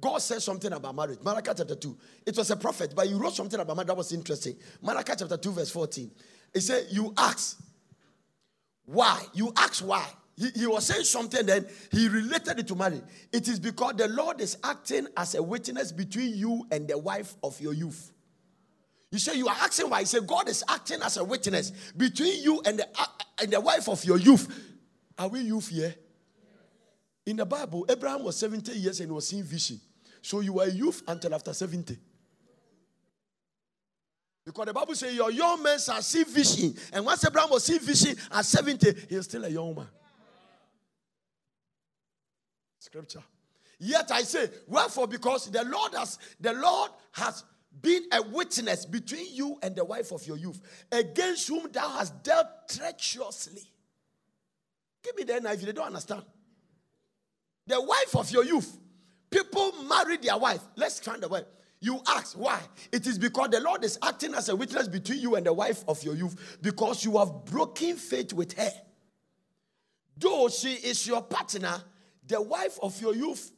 [0.00, 1.18] God said something about marriage.
[1.22, 1.98] Malachi chapter 2.
[2.26, 4.56] It was a prophet, but he wrote something about marriage that was interesting.
[4.82, 6.10] Malachi chapter 2, verse 14.
[6.54, 7.60] He said, You ask
[8.86, 9.24] why?
[9.34, 10.04] You ask why?
[10.36, 13.02] He, he was saying something, then he related it to marriage.
[13.32, 17.34] It is because the Lord is acting as a witness between you and the wife
[17.44, 18.10] of your youth.
[19.12, 20.00] You say you are asking why.
[20.00, 23.04] He said God is acting as a witness between you and the, uh,
[23.40, 24.48] and the wife of your youth.
[25.18, 25.94] Are we youth here?
[27.30, 29.80] In the Bible, Abraham was 70 years and was seeing vision.
[30.20, 31.96] So you were a youth until after 70.
[34.44, 36.74] Because the Bible says your young men shall see vision.
[36.92, 39.86] And once Abraham was seeing vision at 70, he he's still a young man.
[42.80, 43.22] Scripture.
[43.78, 47.44] Yet I say, wherefore, because the Lord has the Lord has
[47.80, 52.24] been a witness between you and the wife of your youth, against whom thou hast
[52.24, 53.62] dealt treacherously.
[55.04, 56.24] Give me the NIV, they don't understand.
[57.70, 58.76] The wife of your youth.
[59.30, 60.60] People marry their wife.
[60.74, 61.46] Let's find the word.
[61.80, 62.60] You ask why?
[62.90, 65.84] It is because the Lord is acting as a witness between you and the wife
[65.86, 68.72] of your youth because you have broken faith with her.
[70.18, 71.80] Though she is your partner,
[72.26, 73.52] the wife of your youth,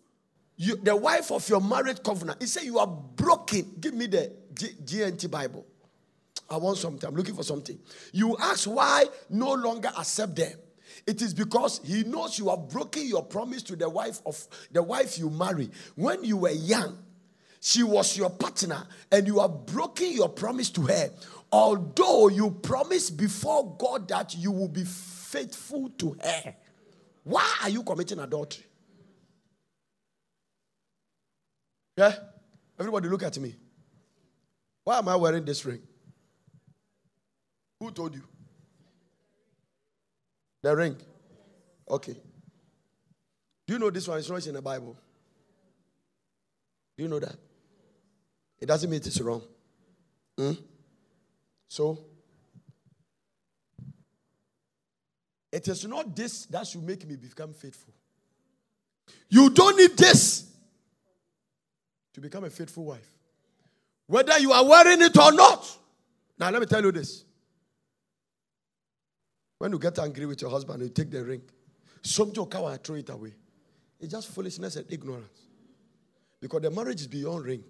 [0.56, 3.76] you, the wife of your marriage covenant, he said you are broken.
[3.80, 5.64] Give me the G- GNT Bible.
[6.50, 7.08] I want something.
[7.08, 7.78] I'm looking for something.
[8.12, 10.52] You ask why no longer accept them.
[11.06, 14.82] It is because he knows you have broken your promise to the wife of the
[14.82, 15.70] wife you marry.
[15.94, 16.98] When you were young,
[17.60, 21.10] she was your partner, and you have broken your promise to her.
[21.52, 26.54] Although you promised before God that you will be faithful to her.
[27.24, 28.64] Why are you committing adultery?
[31.96, 32.14] Yeah?
[32.78, 33.54] Everybody look at me.
[34.84, 35.82] Why am I wearing this ring?
[37.78, 38.22] Who told you?
[40.62, 40.96] The ring.
[41.90, 42.16] Okay.
[43.66, 44.96] Do you know this one is not in the Bible?
[46.96, 47.36] Do you know that?
[48.60, 49.42] It doesn't mean it's wrong.
[50.38, 50.52] Hmm?
[51.68, 51.98] So,
[55.50, 57.92] it is not this that should make me become faithful.
[59.28, 60.50] You don't need this
[62.14, 63.08] to become a faithful wife.
[64.06, 65.78] Whether you are wearing it or not.
[66.38, 67.24] Now, let me tell you this.
[69.62, 71.42] When you get angry with your husband, you take the ring.
[72.02, 73.32] Some how I throw it away.
[74.00, 75.40] It's just foolishness and ignorance.
[76.40, 77.62] Because the marriage is beyond ring.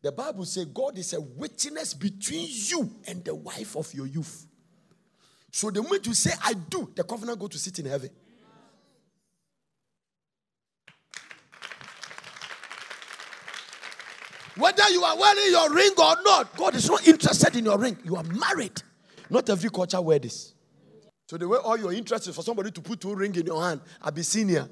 [0.00, 4.46] The Bible says God is a witness between you and the wife of your youth.
[5.50, 8.08] So the moment you say, I do, the covenant go to sit in heaven.
[14.56, 17.98] Whether you are wearing your ring or not, God is not interested in your ring.
[18.02, 18.80] You are married.
[19.28, 20.51] Not every culture wear this.
[21.32, 23.62] So the way all your interest is for somebody to put two ring in your
[23.62, 24.68] hand, Abyssinia,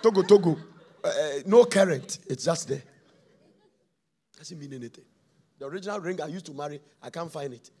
[0.00, 0.56] Togo, Togo,
[1.02, 1.10] uh,
[1.46, 2.20] no current.
[2.28, 2.84] It's just there.
[4.36, 5.02] Doesn't mean anything.
[5.58, 7.72] The original ring I used to marry, I can't find it.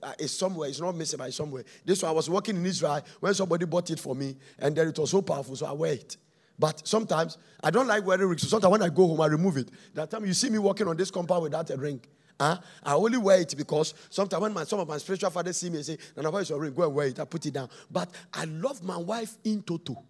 [0.00, 0.68] Uh, it's somewhere.
[0.68, 1.64] It's not missing, but it's somewhere.
[1.84, 4.86] This one I was working in Israel when somebody bought it for me, and then
[4.86, 6.16] it was so powerful, so I wear it.
[6.56, 8.42] But sometimes I don't like wearing rings.
[8.42, 9.68] So sometimes when I go home, I remove it.
[9.94, 12.00] That time you see me walking on this compound without a ring.
[12.38, 12.58] Huh?
[12.82, 15.76] I only wear it because sometimes when my, some of my spiritual fathers see me
[15.76, 16.74] and say, Nana, where is your ring?
[16.74, 17.18] Go and wear it.
[17.18, 17.70] I put it down.
[17.90, 20.04] But I love my wife in total.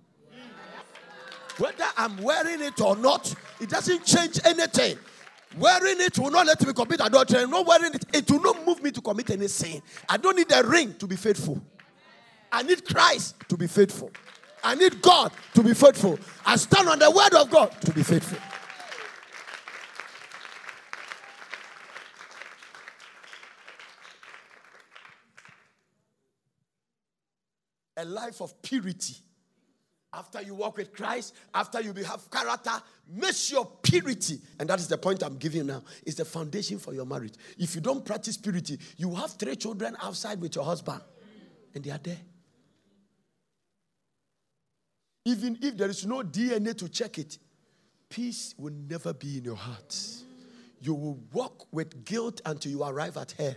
[1.58, 4.98] Whether I'm wearing it or not, it doesn't change anything.
[5.56, 7.46] Wearing it will not let me commit adultery.
[7.46, 9.80] Not wearing it, it will not move me to commit any sin.
[10.08, 11.62] I don't need a ring to be faithful.
[12.52, 14.10] I need Christ to be faithful.
[14.62, 16.18] I need God to be faithful.
[16.44, 18.38] I stand on the word of God to be faithful.
[27.96, 29.16] A life of purity.
[30.12, 32.70] After you walk with Christ, after you have character,
[33.06, 36.94] make sure purity, and that is the point I'm giving now, is the foundation for
[36.94, 37.34] your marriage.
[37.58, 41.02] If you don't practice purity, you have three children outside with your husband,
[41.74, 42.20] and they are there.
[45.26, 47.36] Even if there is no DNA to check it,
[48.08, 49.94] peace will never be in your heart.
[50.80, 53.56] You will walk with guilt until you arrive at hell.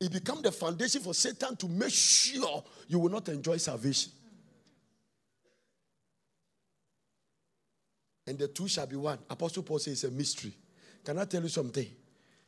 [0.00, 4.12] It becomes the foundation for Satan to make sure you will not enjoy salvation.
[8.26, 9.18] And the two shall be one.
[9.28, 10.52] Apostle Paul says it's a mystery.
[11.04, 11.86] Can I tell you something?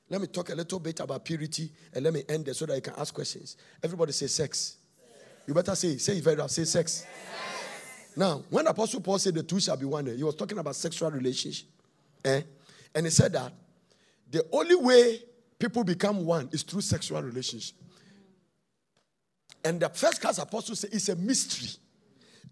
[0.09, 2.75] Let me talk a little bit about purity and let me end there so that
[2.75, 3.57] you can ask questions.
[3.83, 4.77] Everybody say sex.
[5.47, 6.93] You better say, say it very well, say sex.
[6.93, 7.07] sex.
[8.17, 11.11] Now, when Apostle Paul said the two shall be one, he was talking about sexual
[11.11, 11.67] relationship.
[12.25, 12.43] Eh?
[12.95, 13.53] And he said that
[14.31, 15.23] the only way
[15.61, 17.77] people become one is through sexual relationship.
[19.64, 21.68] And the first class apostle said it's a mystery.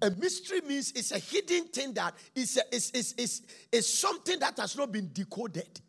[0.01, 3.43] A mystery means it's a hidden thing that is, a, is, is, is,
[3.73, 5.81] is something that has not been decoded.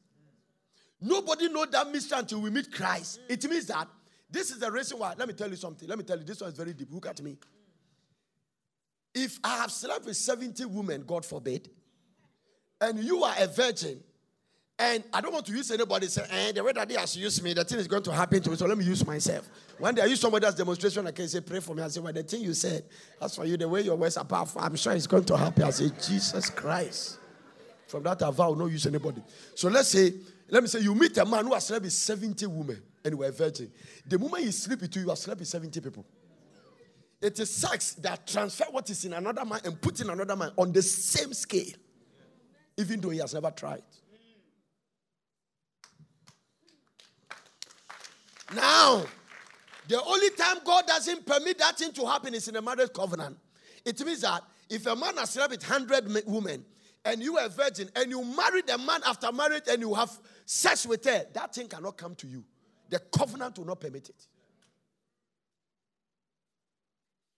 [1.01, 3.19] Nobody knows that mystery until we meet Christ.
[3.29, 3.88] It means that
[4.32, 5.13] this is the reason why.
[5.17, 5.88] Let me tell you something.
[5.88, 6.89] Let me tell you, this one is very deep.
[6.91, 7.38] Look at me.
[9.13, 11.69] If I have slept with 70 women, God forbid,
[12.82, 14.01] and you are a virgin,
[14.81, 17.43] and I don't want to use anybody say, eh, the way that he has used
[17.43, 19.49] me, the thing is going to happen to me, so let me use myself.
[19.77, 21.83] One day I use somebody else's demonstration, I can say, pray for me.
[21.83, 22.85] I say, well, the thing you said,
[23.19, 25.63] that's for you, the way your words are powerful, I'm sure it's going to happen.
[25.63, 27.19] I say, Jesus Christ.
[27.87, 29.21] From that I vow, not use anybody.
[29.53, 30.13] So let's say,
[30.47, 33.31] let me say, you meet a man who has slept with 70 women and were
[33.31, 33.69] virgin.
[34.07, 36.05] The moment you sleep with you, you have slept with 70 people.
[37.21, 40.51] It is sex that transfer what is in another man and put in another man
[40.55, 41.75] on the same scale,
[42.77, 43.83] even though he has never tried.
[48.55, 49.05] Now,
[49.88, 53.38] the only time God doesn't permit that thing to happen is in a marriage covenant.
[53.86, 56.65] It means that if a man has slept with 100 women
[57.05, 60.11] and you are a virgin and you marry the man after marriage and you have
[60.45, 62.43] sex with her, that thing cannot come to you
[62.89, 64.28] the covenant will not permit it.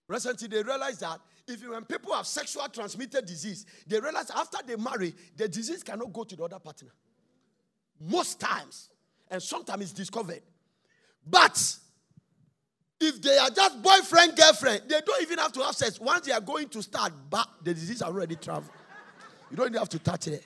[0.08, 4.76] Recently, they realized that if when people have sexual transmitted disease, they realize after they
[4.76, 6.90] marry, the disease cannot go to the other partner.
[8.00, 8.90] Most times,
[9.30, 10.42] and sometimes it's discovered.
[11.26, 11.78] But
[13.00, 16.00] if they are just boyfriend, girlfriend, they don't even have to have sex.
[16.00, 18.72] Once they are going to start, but the disease already traveled.
[19.50, 20.46] You don't even have to touch it.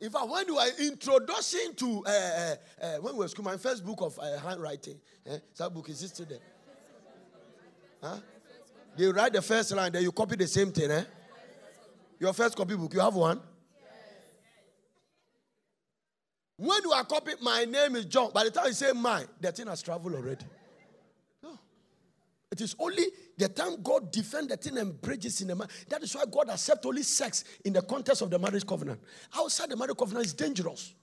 [0.00, 3.56] In fact, when you are introducing to, uh, uh, uh, when we were school, my
[3.56, 6.38] first book of uh, handwriting, eh, that book is still there.
[8.02, 8.16] Huh?
[8.96, 10.90] They write the first line, then you copy the same thing.
[10.90, 11.04] Eh?
[12.20, 13.40] Your first copy book, you have one?
[16.56, 19.52] When you are copying, my name is John, by the time you say mine, the
[19.52, 20.44] thing has traveled already.
[21.42, 21.58] No.
[22.50, 23.04] It is only
[23.36, 25.68] the time God defend the thing and bridges in the man.
[25.88, 29.00] That is why God accepts only sex in the context of the marriage covenant.
[29.36, 30.94] Outside the marriage covenant is dangerous.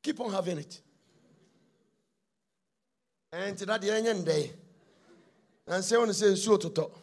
[0.00, 0.80] Keep on having it.
[3.32, 4.52] And that the end day.
[5.66, 6.96] And say same so to talk.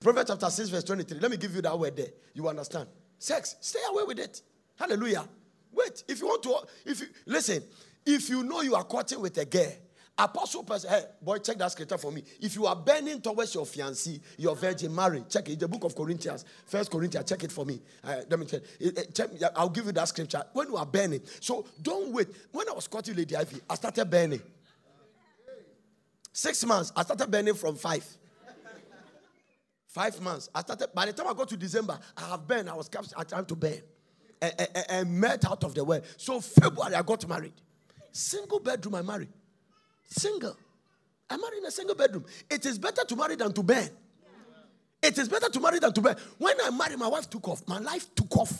[0.00, 1.20] Proverbs chapter 6, verse 23.
[1.20, 2.08] Let me give you that word there.
[2.34, 2.88] You understand?
[3.24, 3.56] Sex.
[3.60, 4.42] Stay away with it.
[4.76, 5.26] Hallelujah.
[5.72, 6.04] Wait.
[6.06, 7.62] If you want to, if you listen,
[8.04, 9.72] if you know you are courting with a girl,
[10.18, 12.22] apostle person, hey, boy, check that scripture for me.
[12.38, 15.58] If you are burning towards your fiancé, your virgin married, check it.
[15.58, 17.80] The book of Corinthians, First Corinthians, check it for me.
[18.04, 18.60] Uh, let me check.
[19.14, 19.30] check.
[19.56, 20.42] I'll give you that scripture.
[20.52, 22.28] When you are burning, so don't wait.
[22.52, 24.42] When I was courting Lady Ivy, I started burning.
[26.30, 28.06] Six months, I started burning from five.
[29.94, 30.48] Five months.
[30.52, 32.68] I started, by the time I got to December, I have burned.
[32.68, 33.78] I was I trying to burn.
[34.42, 36.00] And, and, met out of the way.
[36.16, 37.52] So February, I got married.
[38.10, 39.28] Single bedroom, I married.
[40.08, 40.56] Single.
[41.30, 42.24] I married in a single bedroom.
[42.50, 43.88] It is better to marry than to burn.
[45.00, 46.16] It is better to marry than to burn.
[46.38, 47.62] When I married, my wife took off.
[47.68, 48.52] My life took off.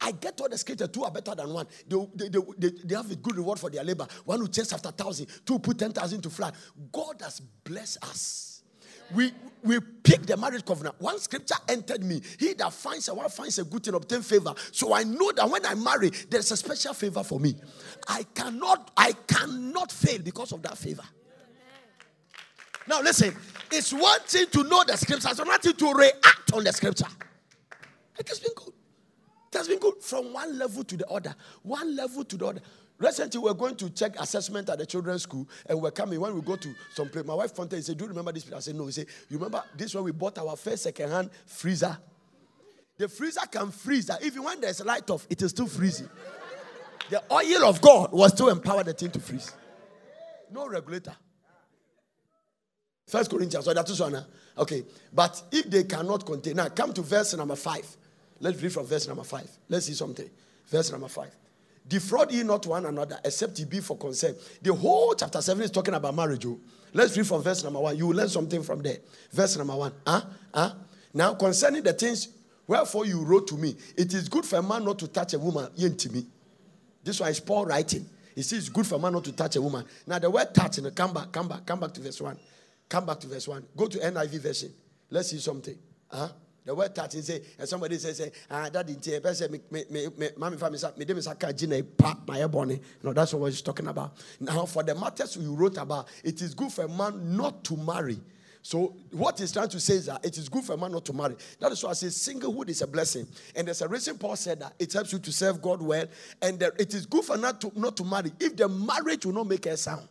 [0.00, 1.66] I get all the scripture, two are better than one.
[1.86, 4.06] They, they, they, they, have a good reward for their labor.
[4.24, 6.50] One who chase after thousand, two put ten thousand to fly.
[6.90, 8.55] God has blessed us
[9.14, 9.32] we
[9.62, 10.94] we pick the marriage covenant.
[11.00, 12.22] One scripture entered me.
[12.38, 14.54] He that finds a wife finds a good thing, obtain favor.
[14.70, 17.56] So I know that when I marry, there's a special favor for me.
[18.06, 21.02] I cannot, I cannot fail because of that favor.
[22.88, 23.34] Now listen,
[23.72, 27.08] it's one thing to know the scripture, it's another thing to react on the scripture.
[28.18, 28.72] It has been good.
[29.52, 32.60] It has been good from one level to the other, one level to the other.
[32.98, 36.18] Recently, we are going to check assessment at the children's school, and we're coming.
[36.18, 38.50] When we go to some place, my wife Fonte said, Do you remember this?
[38.50, 38.86] I said, No.
[38.86, 41.96] He said, You remember this when we bought our first second-hand freezer?
[42.96, 46.08] The freezer can freeze that even when there's light off, it is still freezing.
[47.10, 49.52] the oil of God was still empower the thing to freeze.
[50.50, 51.14] No regulator.
[53.06, 54.24] First Corinthians, so that's one.
[54.58, 57.86] Okay, but if they cannot contain, now come to verse number five.
[58.40, 59.48] Let's read from verse number five.
[59.68, 60.28] Let's see something.
[60.66, 61.30] Verse number five.
[61.88, 64.36] Defraud ye not one another, except ye be for consent.
[64.60, 66.44] The whole chapter 7 is talking about marriage.
[66.46, 66.58] Oh.
[66.92, 67.96] Let's read from verse number 1.
[67.96, 68.98] You will learn something from there.
[69.30, 69.92] Verse number 1.
[70.06, 70.22] Huh?
[70.52, 70.74] Huh?
[71.14, 72.28] Now, concerning the things
[72.66, 75.38] wherefore you wrote to me, it is good for a man not to touch a
[75.38, 75.68] woman.
[75.76, 76.26] Me.
[77.04, 78.08] This one is Paul writing.
[78.34, 79.84] He says it's good for a man not to touch a woman.
[80.06, 82.36] Now, the word touch, come back, come back, come back to verse 1.
[82.88, 83.64] Come back to verse 1.
[83.76, 84.74] Go to NIV version.
[85.10, 85.78] Let's see something.
[86.10, 86.28] Huh?
[86.66, 90.08] The word touch is say, and somebody says, ah, that didn't say, person, me, me,
[90.18, 92.80] me, mommy, family, me, kajina, pa, my ebony.
[93.04, 94.16] No, that's what he's talking about.
[94.40, 97.76] Now, for the matters you wrote about, it is good for a man not to
[97.76, 98.18] marry.
[98.62, 101.04] So, what he's trying to say is that it is good for a man not
[101.04, 101.36] to marry.
[101.60, 103.28] That is why I say singlehood is a blessing.
[103.54, 106.06] And there's a reason Paul said that it helps you to serve God well.
[106.42, 109.46] And it is good for not to, not to marry if the marriage will not
[109.46, 110.08] make a sound.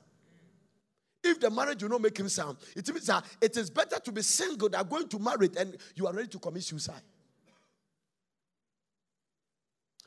[1.27, 4.11] If the marriage will not make him sound, it means that it is better to
[4.11, 7.01] be single than going to marry and you are ready to commit suicide.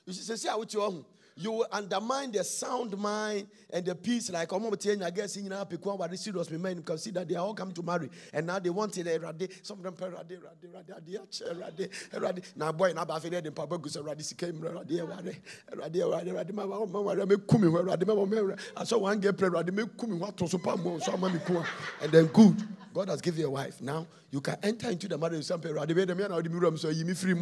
[0.06, 1.04] You say, you
[1.46, 4.30] will undermine the sound mind and the peace.
[4.30, 7.28] Like, I'm going I guess, you know, people are serious men you can see that
[7.28, 8.10] they all coming to marry.
[8.32, 9.52] And now they want it.
[9.62, 11.20] Some of them pay rade, rade, rade,
[11.56, 12.42] rade, rade.
[12.56, 15.38] Now, boy, now, I'm going to papa goose rade, came rade, rade,
[15.76, 19.36] rade, rade, rade, my mama, rade, me kumi, rade, my mama, I saw one get
[19.38, 22.66] pray rade, me kumi, what to super more, so I'm And then good.
[22.92, 23.80] God has given you a wife.
[23.80, 27.14] Now, you can enter into the marriage some rade, rade, me, and I'll be you
[27.14, 27.34] free.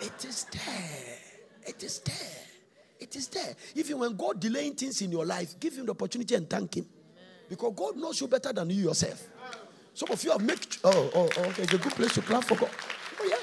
[0.00, 1.18] It is there.
[1.66, 2.49] It is there.
[3.10, 3.56] It is there.
[3.74, 6.86] Even when God delaying things in your life, give him the opportunity and thank him.
[7.48, 9.26] Because God knows you better than you yourself.
[9.94, 12.44] Some of you have made oh, oh, oh, okay, it's a good place to clap
[12.44, 12.70] for God.
[13.20, 13.36] Oh, yeah.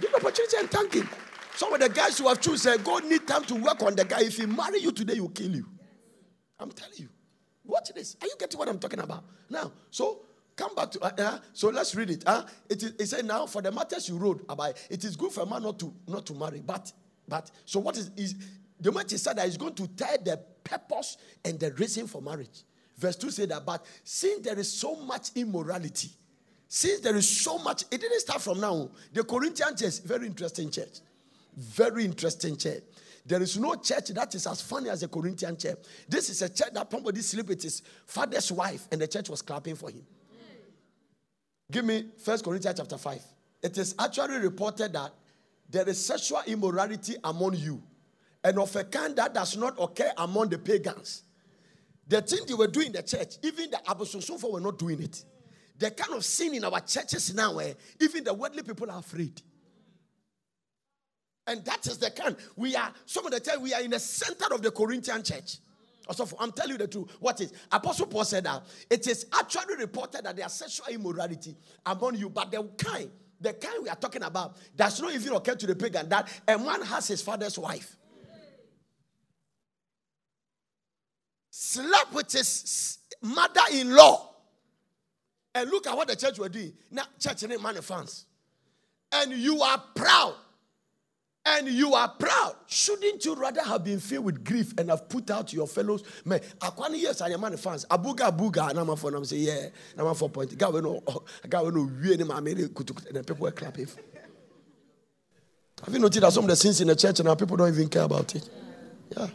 [0.00, 1.08] Give the opportunity and thank him.
[1.56, 4.20] Some of the guys who have chosen, God need time to work on the guy.
[4.20, 5.66] If he marry you today, he will kill you.
[6.60, 7.08] I'm telling you.
[7.64, 8.16] Watch this.
[8.22, 9.24] Are you getting what I'm talking about?
[9.48, 10.20] Now, so
[10.54, 12.22] come back to uh, uh, so let's read it.
[12.24, 15.32] Uh, it, is, it said now for the matters you wrote about it is good
[15.32, 16.92] for a man not to not to marry, but
[17.28, 18.34] but so what is, is
[18.80, 22.22] the moment he said that he's going to tell the purpose and the reason for
[22.22, 22.64] marriage.
[22.96, 26.10] Verse 2 said that, but since there is so much immorality,
[26.68, 28.90] since there is so much, it didn't start from now.
[29.12, 31.00] The Corinthian church, very interesting church.
[31.56, 32.82] Very interesting church.
[33.26, 35.78] There is no church that is as funny as the Corinthian church.
[36.08, 39.42] This is a church that somebody slept with his father's wife, and the church was
[39.42, 40.06] clapping for him.
[41.70, 43.22] Give me First Corinthians chapter 5.
[43.62, 45.12] It is actually reported that
[45.68, 47.82] there is sexual immorality among you,
[48.42, 51.24] and of a kind that does not occur among the pagans.
[52.06, 54.78] The thing they were doing in the church, even the apostles so far were not
[54.78, 55.24] doing it.
[55.78, 59.40] The kind of sin in our churches now, where even the worldly people are afraid.
[61.46, 62.36] And that is the kind.
[62.56, 65.58] We are, some of the time, we are in the center of the Corinthian church.
[66.08, 67.16] Also, I'm telling you the truth.
[67.20, 67.52] What is?
[67.70, 72.28] Apostle Paul said that it is actually reported that there are sexual immorality among you,
[72.28, 73.10] but the kind,
[73.40, 76.58] the kind we are talking about, does not even occur to the pagan that a
[76.58, 77.96] man has his father's wife.
[81.62, 84.34] Slept with his mother in law.
[85.54, 86.72] And look at what the church were doing.
[86.90, 88.24] Now, church ain't money fans.
[89.12, 90.36] And you are proud
[91.44, 95.30] and you are proud, shouldn't you rather have been filled with grief and have put
[95.30, 96.02] out your fellows?
[96.24, 97.84] Man, Akwani, yes, I am man fans.
[97.90, 99.14] Abuga, abuga, and I'm phone.
[99.14, 100.56] I'm saying, yeah, I'm a four point.
[100.56, 101.02] Guy, we know,
[101.46, 103.86] guy, we know, we and it, and people were clapping.
[105.84, 107.68] Have you noticed that some of the sins in the church and now people don't
[107.68, 108.48] even care about it?
[109.14, 109.26] Yeah.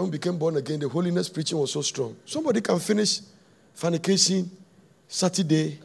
[0.00, 2.16] When we became born again, the holiness preaching was so strong.
[2.24, 3.20] Somebody can finish
[3.74, 4.50] fornication
[5.06, 5.78] Saturday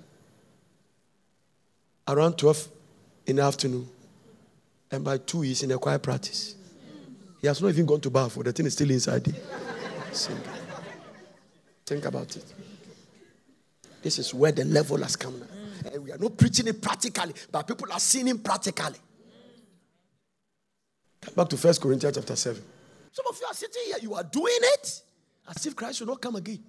[2.07, 2.69] around 12
[3.25, 3.85] in the afternoon
[4.89, 6.55] and by two, he's in a quiet practice.
[7.41, 9.35] He has not even gone to bath, the thing is still inside him.
[11.85, 12.53] Think about it.
[14.01, 15.91] This is where the level has come now.
[15.91, 18.95] And we are not preaching it practically, but people are seeing it practically.
[21.19, 22.63] Come back to First Corinthians chapter 7.
[23.15, 25.01] Some of you are sitting here, you are doing it
[25.47, 26.61] as if Christ will not come again.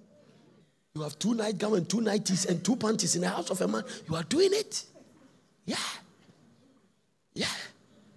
[0.95, 3.67] You have two nightgowns and two nighties and two panties in the house of a
[3.67, 3.83] man.
[4.07, 4.85] You are doing it.
[5.65, 5.75] Yeah.
[7.33, 7.47] Yeah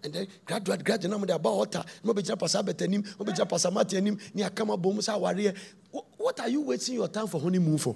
[0.04, 3.70] and then graduate graduate de aba altar na mo pastor abet anim mo be pastor
[3.70, 7.94] mate anim ni akama bom sa what are you wasting your time for honeymoon for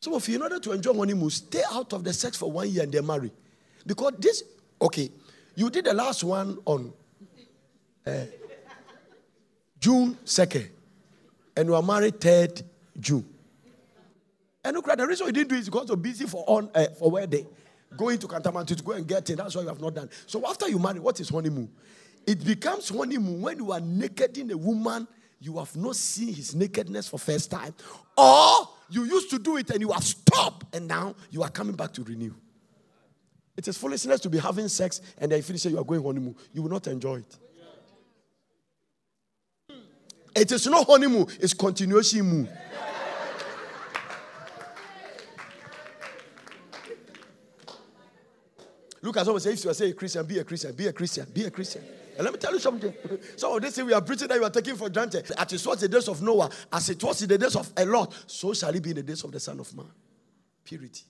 [0.00, 2.68] some of you in order to enjoy honeymoon stay out of the sex for one
[2.68, 3.30] year and then marry
[3.86, 4.42] because this
[4.82, 5.08] okay
[5.54, 6.92] you did the last one on
[8.06, 8.24] uh,
[9.80, 10.68] June 2nd
[11.56, 12.62] and you are married 3rd
[12.98, 13.28] June
[14.64, 16.86] and look, the reason you didn't do it is because you're busy for on uh,
[16.98, 17.46] for wedding
[17.96, 19.36] going to Kantamanto to go and get it.
[19.36, 20.10] That's why you have not done.
[20.26, 21.70] So after you marry, what is honeymoon?
[22.26, 25.06] It becomes honeymoon when you are naked in a woman,
[25.40, 27.74] you have not seen his nakedness for first time.
[28.16, 31.76] Or you used to do it and you have stopped and now you are coming
[31.76, 32.34] back to renew.
[33.56, 36.34] It is foolishness to be having sex and then you finish you are going honeymoon.
[36.52, 37.38] You will not enjoy it.
[40.34, 42.48] It is not honeymoon, it's continuation moon.
[49.04, 50.92] Look at someone say, if you are saying a Christian, be a Christian, be a
[50.92, 51.84] Christian, be a Christian.
[52.16, 52.94] And let me tell you something.
[53.36, 55.30] Some this thing we are preaching that you are taking for granted.
[55.36, 57.84] As it was the days of Noah, as it was in the days of a
[57.84, 59.86] Lot, so shall it be in the days of the Son of Man.
[60.64, 61.02] Purity.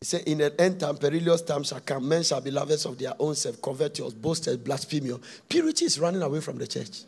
[0.00, 2.08] He said, In the end time, perilous times shall come.
[2.08, 5.18] Men shall be lovers of their own self, covetous, boasters, blasphemers.
[5.48, 7.02] Purity is running away from the church.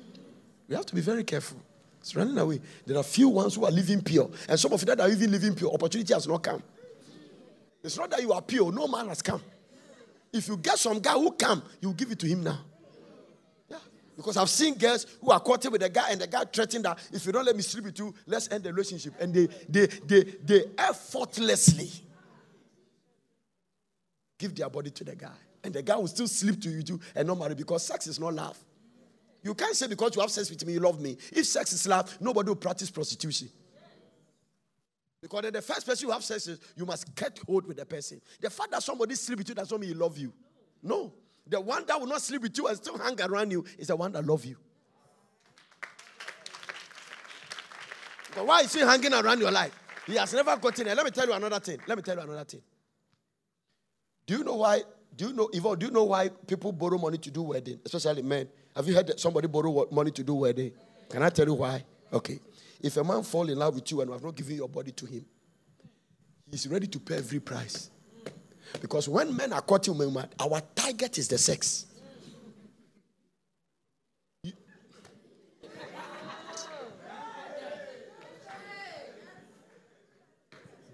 [0.75, 1.59] We have to be very careful.
[2.01, 2.61] It's running away.
[2.85, 4.29] There are few ones who are living pure.
[4.49, 6.61] And some of you that are even living pure, opportunity has not come.
[7.85, 9.41] It's not that you are pure, no man has come.
[10.33, 12.59] If you get some guy who come, you give it to him now.
[13.71, 13.77] Yeah.
[14.17, 16.99] Because I've seen girls who are caught with a guy and the guy threatened that
[17.13, 19.15] if you don't let me sleep with you, let's end the relationship.
[19.21, 21.89] And they they they they effortlessly
[24.37, 25.39] give their body to the guy.
[25.63, 28.19] And the guy will still sleep to you too and not marry because sex is
[28.19, 28.59] not love.
[29.45, 31.19] You can't say because you have sex with me, you love me.
[31.31, 33.51] If sex is love, nobody will practice prostitution.
[35.21, 38.21] Because the first person you have sex with, you must get hold with the person.
[38.41, 40.33] The fact that somebody sleep with you does not mean he love you.
[40.83, 41.13] No.
[41.47, 43.97] The one that will not sleep with you and still hang around you is the
[43.97, 44.57] one that love you.
[48.35, 49.79] But why is he hanging around your life?
[50.07, 50.97] He has never gotten it.
[50.97, 51.79] Let me tell you another thing.
[51.87, 52.63] Let me tell you another thing.
[54.27, 54.83] Do you know why?
[55.17, 58.23] Do you know, Yvonne, do you know why people borrow money to do wedding, especially
[58.23, 58.49] men?
[58.75, 60.73] Have you heard that somebody borrow money to do wedding?
[61.09, 61.85] Can I tell you why?
[62.13, 62.41] Okay.
[62.81, 64.91] If a man fall in love with you and you have not given your body
[64.93, 65.25] to him,
[66.51, 67.91] he's ready to pay every price.
[68.81, 71.87] Because when men are caught in women, our target is the sex.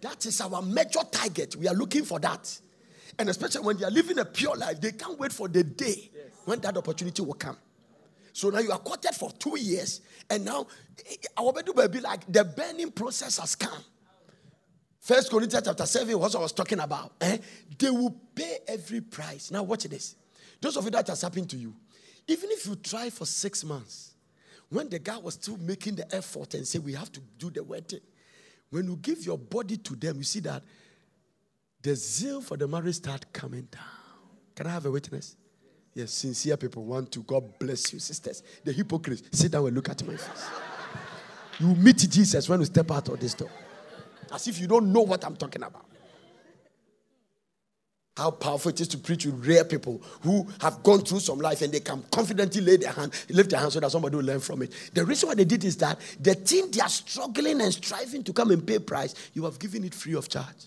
[0.03, 1.57] That is our major target.
[1.57, 2.61] We are looking for that.
[3.21, 6.11] And especially when they are living a pure life, they can't wait for the day
[6.47, 7.59] when that opportunity will come.
[8.33, 10.01] So now you are courted for two years,
[10.31, 10.67] and now
[11.37, 13.85] our be like the burning process has come.
[15.01, 17.13] First Corinthians chapter 7 was what I was talking about.
[17.21, 17.37] Eh?
[17.79, 19.51] They will pay every price.
[19.51, 20.17] Now watch this.
[20.59, 21.75] Those of you that has happened to you,
[22.27, 24.15] even if you try for six months,
[24.71, 27.63] when the guy was still making the effort and say we have to do the
[27.63, 28.01] wedding,
[28.71, 30.63] when you give your body to them, you see that
[31.83, 33.83] the zeal for the marriage start coming down.
[34.55, 35.37] Can I have a witness?
[35.95, 37.23] Yes, sincere people want to.
[37.23, 38.43] God bless you, sisters.
[38.65, 40.47] The hypocrites, sit down and look at my face.
[41.59, 43.51] You meet Jesus when you step out of this door.
[44.33, 45.87] As if you don't know what I'm talking about.
[48.21, 51.63] how powerful it is to preach with rare people who have gone through some life
[51.63, 54.41] and they can confidently lay their hand, lift their hand so that somebody will learn
[54.41, 54.73] from it.
[54.93, 58.33] The reason why they did is that the thing they are struggling and striving to
[58.35, 60.67] come and pay price, you have given it free of charge.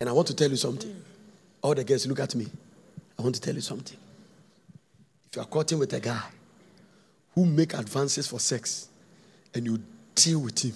[0.00, 0.94] And I want to tell you something.
[1.62, 2.46] All the girls, look at me.
[3.18, 3.96] I want to tell you something.
[5.30, 6.22] If you are courting with a guy
[7.34, 8.88] who make advances for sex
[9.54, 9.78] and you
[10.14, 10.74] deal with him,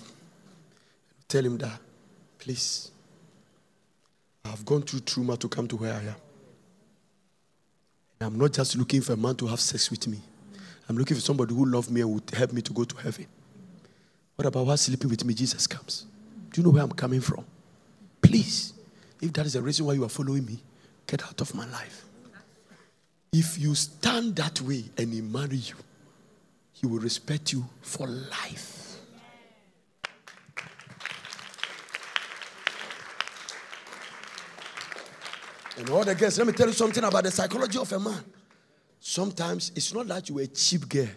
[1.28, 1.78] tell him that,
[2.38, 2.90] please,
[4.44, 6.16] I've gone through trauma to come to where I am.
[8.22, 10.18] I'm not just looking for a man to have sex with me.
[10.88, 13.26] I'm looking for somebody who loves me and would help me to go to heaven.
[14.36, 16.06] What about while sleeping with me, Jesus comes?
[16.50, 17.44] Do you know where I'm coming from?
[18.20, 18.72] Please.
[19.20, 20.58] If that is the reason why you are following me,
[21.06, 22.04] get out of my life.
[23.32, 25.76] If you stand that way and he marry you,
[26.72, 28.96] he will respect you for life.
[35.76, 38.22] And all the girls, let me tell you something about the psychology of a man.
[38.98, 41.08] Sometimes it's not that you're a cheap girl.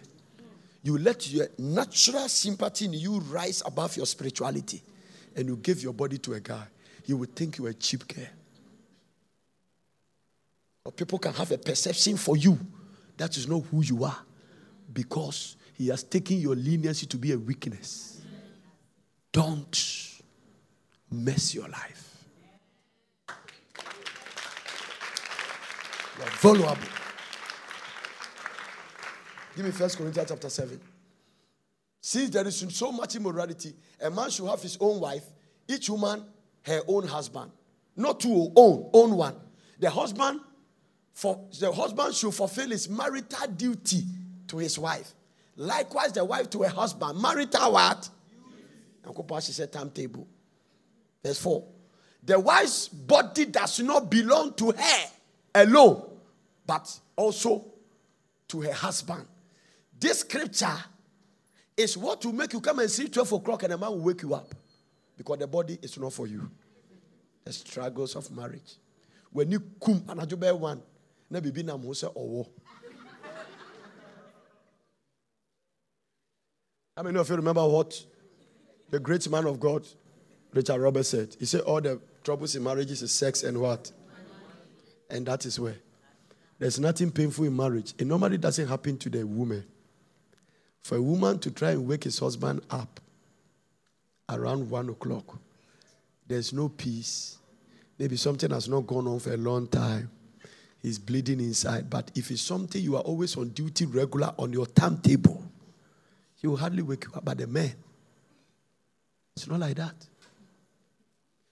[0.82, 4.82] You let your natural sympathy in you rise above your spirituality
[5.36, 6.66] and you give your body to a guy
[7.04, 8.26] he would think you're a cheap girl.
[10.84, 12.58] Or people can have a perception for you
[13.16, 14.18] that is not who you are
[14.92, 18.20] because he has taken your leniency to be a weakness.
[19.32, 20.20] Don't
[21.10, 22.24] mess your life.
[26.18, 26.82] You are vulnerable.
[29.56, 30.80] Give me First Corinthians chapter 7.
[32.00, 35.24] Since there is so much immorality, a man should have his own wife,
[35.66, 36.24] each woman
[36.64, 37.50] her own husband.
[37.96, 39.36] Not to own, own one.
[39.78, 40.40] The husband
[41.12, 44.02] for the husband should fulfill his marital duty
[44.48, 45.12] to his wife.
[45.56, 47.20] Likewise, the wife to her husband.
[47.20, 48.08] Marital what?
[49.06, 50.26] Uncle she said timetable.
[51.22, 51.64] Verse 4.
[52.24, 55.04] The wife's body does not belong to her
[55.54, 56.02] alone,
[56.66, 57.64] but also
[58.48, 59.26] to her husband.
[60.00, 60.76] This scripture
[61.76, 64.22] is what will make you come and see 12 o'clock and a man will wake
[64.22, 64.54] you up
[65.16, 66.50] because the body is not for you.
[67.44, 68.76] The struggles of marriage.
[69.32, 70.82] When you come and bear one,
[71.30, 72.48] na bibi na mo se owo.
[76.96, 78.00] How many of you remember what
[78.90, 79.84] the great man of God,
[80.52, 81.36] Richard Roberts, said?
[81.40, 83.90] He said, All the troubles in marriages is sex and what?
[85.10, 85.76] And that is where.
[86.58, 87.94] There's nothing painful in marriage.
[87.98, 89.64] It normally doesn't happen to the woman.
[90.82, 93.00] For a woman to try and wake his husband up
[94.28, 95.38] around one o'clock.
[96.26, 97.38] There's no peace.
[97.98, 100.10] Maybe something has not gone on for a long time.
[100.82, 101.88] He's bleeding inside.
[101.88, 105.42] But if it's something you are always on duty regular on your timetable,
[106.36, 107.24] he will hardly wake you up.
[107.24, 107.72] But the man,
[109.36, 109.94] it's not like that.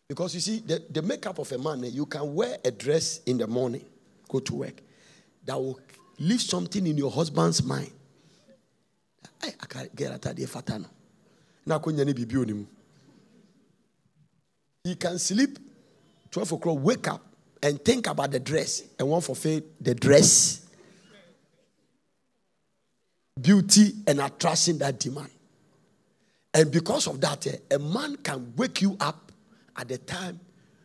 [0.08, 3.20] Because you see, the, the makeup of a man, eh, you can wear a dress
[3.24, 3.84] in the morning,
[4.28, 4.82] go to work,
[5.46, 5.80] that will
[6.18, 7.90] leave something in your husband's mind.
[9.42, 10.86] I, I can't get out of the fatano
[11.66, 11.78] na
[14.84, 15.58] he can sleep
[16.30, 17.22] 12 o'clock wake up
[17.62, 20.66] and think about the dress and want fulfill the dress.
[23.40, 25.30] Beauty and attraction that demand.
[26.52, 29.32] And because of that eh, a man can wake you up
[29.76, 30.38] at the time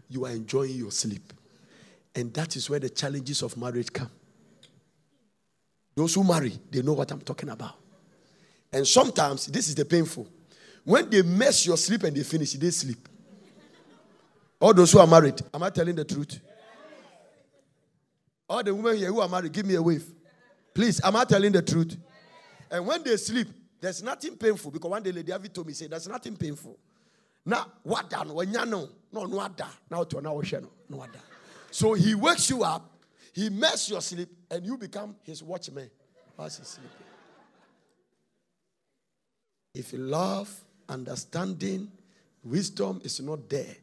[0.09, 1.33] you are enjoying your sleep.
[2.15, 4.09] And that is where the challenges of marriage come.
[5.95, 7.75] Those who marry they know what i'm talking about.
[8.71, 10.27] And sometimes this is the painful
[10.87, 13.09] when they mess your sleep and they finish, they sleep.
[14.57, 16.39] All those who are married, am I telling the truth?
[18.47, 20.05] All the women here who are married, give me a wave.
[20.73, 21.97] Please, am I telling the truth?
[22.71, 23.49] And when they sleep,
[23.81, 26.79] there's nothing painful because one day Lady Avi told me, say, there's nothing painful.
[27.45, 28.33] Now, what done?
[28.33, 29.49] When you know, no, no,
[29.91, 30.41] now to now,
[30.89, 31.05] no,
[31.69, 32.95] So he wakes you up,
[33.33, 35.89] he mess your sleep, and you become his watchman
[36.37, 36.91] whilst he's sleeping.
[39.73, 41.91] If you love understanding,
[42.43, 43.75] wisdom is not there,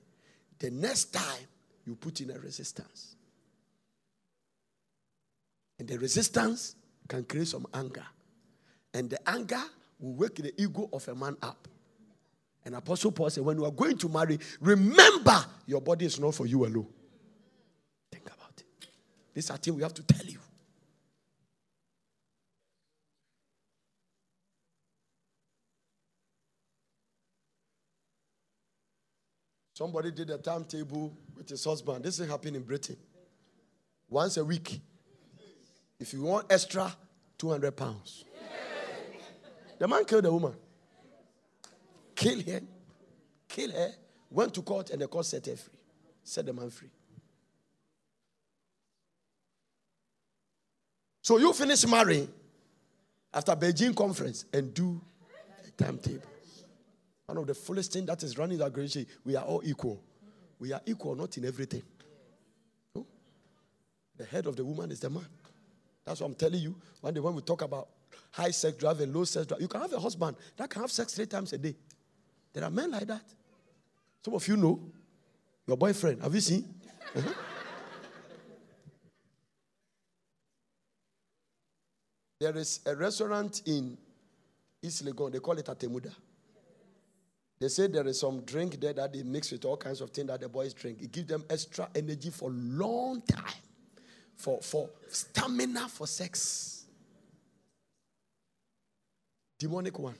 [0.58, 1.46] the next time
[1.86, 3.16] you put in a resistance.
[5.78, 6.76] And the resistance
[7.08, 8.06] can create some anger.
[8.92, 9.62] And the anger
[9.98, 11.68] will wake the ego of a man up.
[12.64, 16.34] And Apostle Paul said, when you are going to marry, remember your body is not
[16.34, 16.86] for you alone.
[18.10, 18.86] Think about it.
[19.34, 20.38] This is a thing we have to tell you.
[29.74, 32.04] Somebody did a timetable with his husband.
[32.04, 32.96] This is happening in Britain.
[34.08, 34.80] Once a week.
[35.98, 36.94] If you want extra,
[37.38, 38.24] 200 pounds.
[39.78, 40.54] The man killed the woman.
[42.14, 42.60] kill her,
[43.48, 43.90] kill her,
[44.30, 45.74] went to court, and the court set her free,
[46.22, 46.90] set the man free.
[51.20, 52.28] So you finish marrying
[53.32, 55.00] after Beijing conference and do
[55.66, 56.33] a timetable.
[57.26, 60.02] One of the fullest things that is running that great we are all equal.
[60.58, 61.82] We are equal, not in everything.
[62.94, 63.06] No?
[64.16, 65.26] The head of the woman is the man.
[66.04, 66.74] That's what I'm telling you.
[67.00, 67.88] One day when we talk about
[68.30, 70.90] high sex drive and low sex drive, you can have a husband that can have
[70.90, 71.74] sex three times a day.
[72.52, 73.22] There are men like that.
[74.24, 74.80] Some of you know
[75.66, 76.22] your boyfriend.
[76.22, 76.64] Have you seen?
[77.16, 77.32] Uh-huh.
[82.40, 83.96] there is a restaurant in
[84.82, 85.32] East Legon.
[85.32, 86.12] They call it Atemuda.
[87.60, 90.28] They say there is some drink there that they mix with all kinds of things
[90.28, 91.00] that the boys drink.
[91.00, 93.44] It gives them extra energy for long time,
[94.36, 96.86] for, for stamina for sex.
[99.58, 100.16] Demonic one.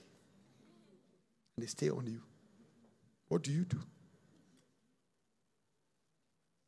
[1.56, 2.20] And they stay on you.
[3.28, 3.78] What do you do?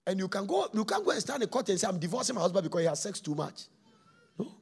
[0.06, 2.34] And you can go, you can go and stand in court and say, I'm divorcing
[2.34, 3.62] my husband because he has sex too much.
[4.38, 4.52] No.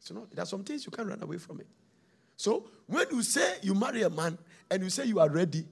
[0.00, 0.30] It's not.
[0.30, 1.66] There are some things you can't run away from it.
[2.36, 4.38] So when you say you marry a man
[4.70, 5.64] and you say you are ready,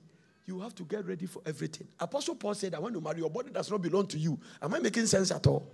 [0.46, 1.88] you have to get ready for everything.
[1.98, 4.38] Apostle Paul said that when you marry, your body does not belong to you.
[4.62, 5.68] Am I making sense at all?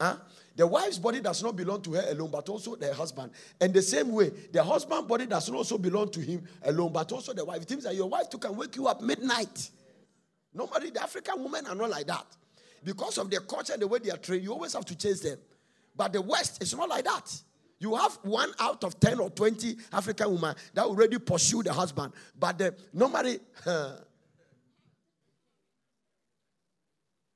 [0.00, 0.16] Huh?
[0.56, 3.32] The wife's body does not belong to her alone, but also the husband.
[3.60, 7.10] And the same way, the husband's body does not also belong to him alone, but
[7.10, 7.62] also the wife.
[7.62, 9.70] It means that your wife too can wake you up midnight.
[10.52, 12.26] Normally, the African women are not like that.
[12.84, 15.20] Because of their culture, and the way they are trained, you always have to chase
[15.20, 15.38] them.
[15.96, 17.42] But the West is not like that.
[17.78, 22.12] You have one out of 10 or 20 African women that already pursue the husband.
[22.38, 23.40] But the, normally,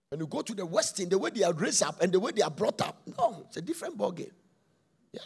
[0.08, 2.32] when you go to the Western, the way they are raised up and the way
[2.32, 4.30] they are brought up, no, it's a different ballgame.
[5.12, 5.20] Yeah.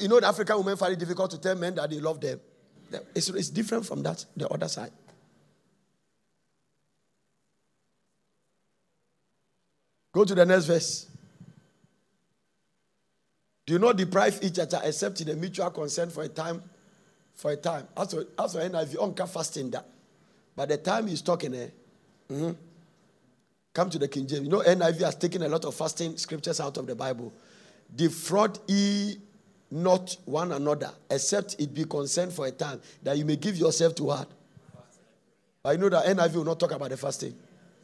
[0.00, 2.40] You know, the African women find it difficult to tell men that they love them.
[3.14, 4.90] It's, it's different from that, the other side.
[10.12, 11.06] Go to the next verse.
[13.70, 16.60] Do not deprive each other except in a mutual consent for a time.
[17.36, 17.86] For a time.
[17.96, 19.86] As for, NIV, onka fasting that.
[20.56, 21.68] By the time he's talking, eh,
[22.28, 22.50] mm-hmm.
[23.72, 24.42] come to the King James.
[24.42, 27.32] You know, NIV has taken a lot of fasting scriptures out of the Bible.
[27.94, 29.20] Defraud ye
[29.70, 33.94] not one another, except it be consent for a time, that you may give yourself
[33.94, 34.28] to what?
[35.64, 37.36] I know that NIV will not talk about the fasting.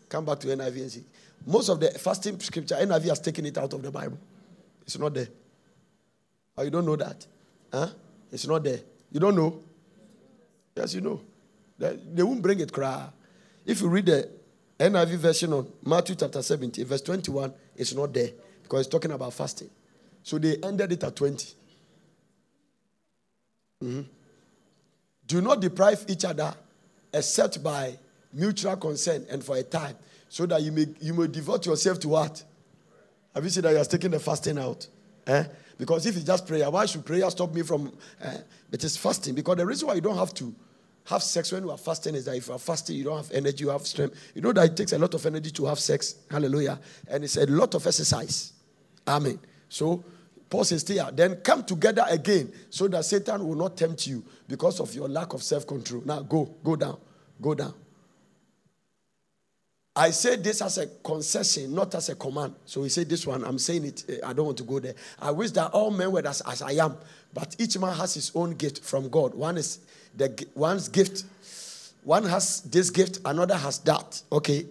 [0.09, 1.05] Come back to NIV and see.
[1.47, 4.19] Most of the fasting scripture, NIV has taken it out of the Bible.
[4.83, 5.29] It's not there.
[6.63, 7.27] You don't know that?
[7.73, 7.89] Huh?
[8.33, 8.81] It's not there.
[9.13, 9.63] You don't know?
[10.75, 11.21] Yes, you know.
[11.79, 13.09] They, they won't bring it cry.
[13.65, 14.29] If you read the
[14.79, 18.31] NIV version of Matthew chapter 17, verse 21, it's not there
[18.63, 19.71] because it's talking about fasting.
[20.23, 21.55] So they ended it at 20.
[23.85, 24.01] Mm-hmm.
[25.27, 26.55] Do not deprive each other
[27.13, 27.99] except by
[28.33, 29.97] mutual consent and for a time,
[30.29, 32.43] so that you may you may devote yourself to what?
[33.35, 34.87] Have you seen that you are taking the fasting out?
[35.27, 35.45] Eh?
[35.79, 38.37] Because if it's just prayer, why should prayer stop me from uh,
[38.73, 39.35] it is fasting?
[39.35, 40.55] Because the reason why you don't have to
[41.05, 43.31] have sex when you are fasting is that if you are fasting, you don't have
[43.33, 44.33] energy, you have strength.
[44.35, 46.17] You know that it takes a lot of energy to have sex.
[46.31, 46.81] Hallelujah.
[47.09, 48.53] And it's a lot of exercise.
[49.07, 49.39] Amen.
[49.69, 50.03] So
[50.49, 54.81] Paul says, here, then come together again so that Satan will not tempt you because
[54.81, 56.03] of your lack of self-control.
[56.05, 56.99] Now go, go down,
[57.41, 57.75] go down.
[59.99, 62.55] I say this as a concession, not as a command.
[62.67, 64.95] So he said, This one, I'm saying it, eh, I don't want to go there.
[65.19, 66.97] I wish that all men were as, as I am,
[67.33, 69.35] but each man has his own gift from God.
[69.35, 69.79] One is
[70.15, 71.25] the one's gift,
[72.05, 74.21] one has this gift, another has that.
[74.31, 74.67] Okay,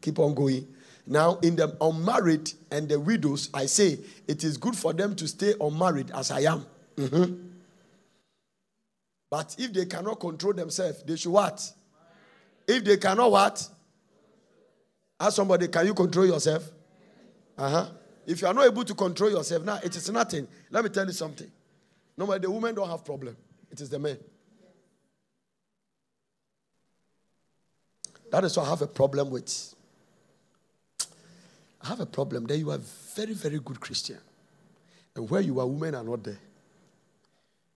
[0.00, 0.66] keep on going.
[1.06, 5.28] Now, in the unmarried and the widows, I say it is good for them to
[5.28, 6.66] stay unmarried as I am.
[6.96, 7.34] Mm-hmm.
[9.30, 11.72] But if they cannot control themselves, they should what?
[12.66, 13.68] If they cannot what?
[15.24, 16.70] Ask somebody, can you control yourself?
[17.56, 17.86] Uh huh.
[18.26, 20.46] If you are not able to control yourself, now it is nothing.
[20.70, 21.50] Let me tell you something.
[22.14, 23.34] Normally, the women don't have problem.
[23.70, 24.18] It is the men.
[28.30, 29.74] That is what I have a problem with.
[31.80, 32.58] I have a problem there.
[32.58, 32.80] You are
[33.16, 34.18] very, very good Christian.
[35.16, 36.38] And where you are, women are not there.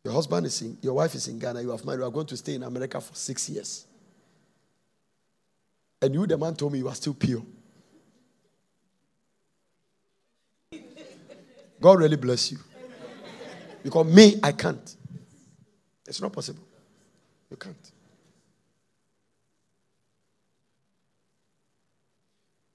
[0.04, 2.26] Your husband is in, your wife is in Ghana, you have married, you are going
[2.26, 3.86] to stay in America for six years.
[6.00, 7.42] And you, the man, told me you are still pure.
[11.80, 12.58] God really bless you.
[13.82, 14.96] Because me, I can't.
[16.06, 16.62] It's not possible.
[17.50, 17.92] You can't.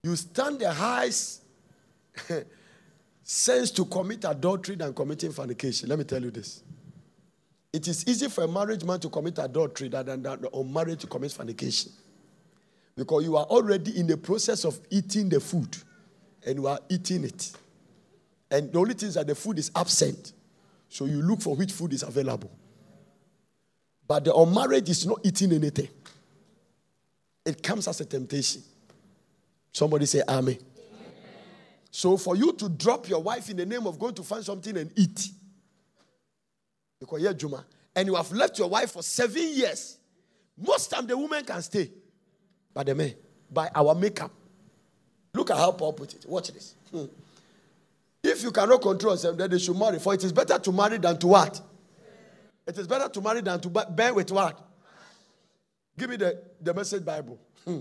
[0.03, 1.43] You stand the highest
[3.23, 5.89] sense to commit adultery than committing fornication.
[5.89, 6.61] Let me tell you this.
[7.71, 11.31] It is easy for a married man to commit adultery than an unmarried to commit
[11.31, 11.91] fornication.
[12.95, 15.75] Because you are already in the process of eating the food
[16.45, 17.51] and you are eating it.
[18.51, 20.33] And the only thing is that the food is absent.
[20.89, 22.51] So you look for which food is available.
[24.07, 25.89] But the unmarried is not eating anything,
[27.45, 28.61] it comes as a temptation.
[29.71, 30.57] Somebody say, Amen.
[31.89, 34.77] So for you to drop your wife in the name of going to find something
[34.77, 35.29] and eat,
[36.99, 37.65] because yeah, Juma,
[37.95, 39.97] and you have left your wife for seven years,
[40.57, 41.89] most time the woman can stay.
[42.73, 43.13] But the man,
[43.51, 44.31] by our makeup.
[45.33, 46.25] Look at how Paul put it.
[46.27, 46.75] Watch this.
[46.91, 47.05] Hmm.
[48.23, 49.99] If you cannot control yourself, then they should marry.
[49.99, 51.59] For it is better to marry than to what?
[52.65, 54.59] It is better to marry than to bear with what?
[55.97, 57.37] Give me the, the message Bible.
[57.65, 57.79] Hmm.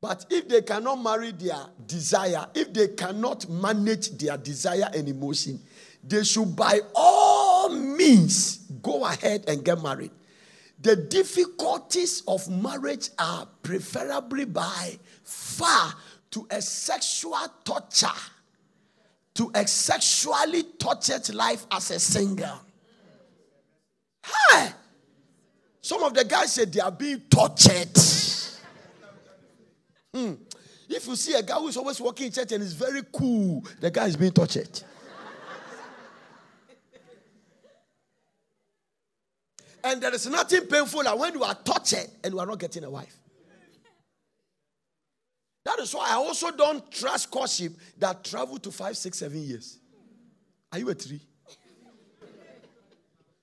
[0.00, 5.60] But if they cannot marry their desire, if they cannot manage their desire and emotion,
[6.02, 10.10] they should by all means go ahead and get married.
[10.82, 15.94] The difficulties of marriage are preferably by far
[16.30, 18.08] to a sexual torture,
[19.34, 22.60] to a sexually tortured life as a single.
[24.22, 24.72] Hi!
[25.82, 27.96] Some of the guys say they are being tortured.
[30.14, 30.34] Hmm.
[30.88, 33.90] If you see a guy who's always walking in church and is very cool, the
[33.90, 34.82] guy is being tortured.
[39.84, 42.84] And there is nothing painful like when you are tortured and you are not getting
[42.84, 43.16] a wife.
[45.64, 49.78] That is why I also don't trust courtship that travel to five, six, seven years.
[50.72, 51.20] Are you a tree?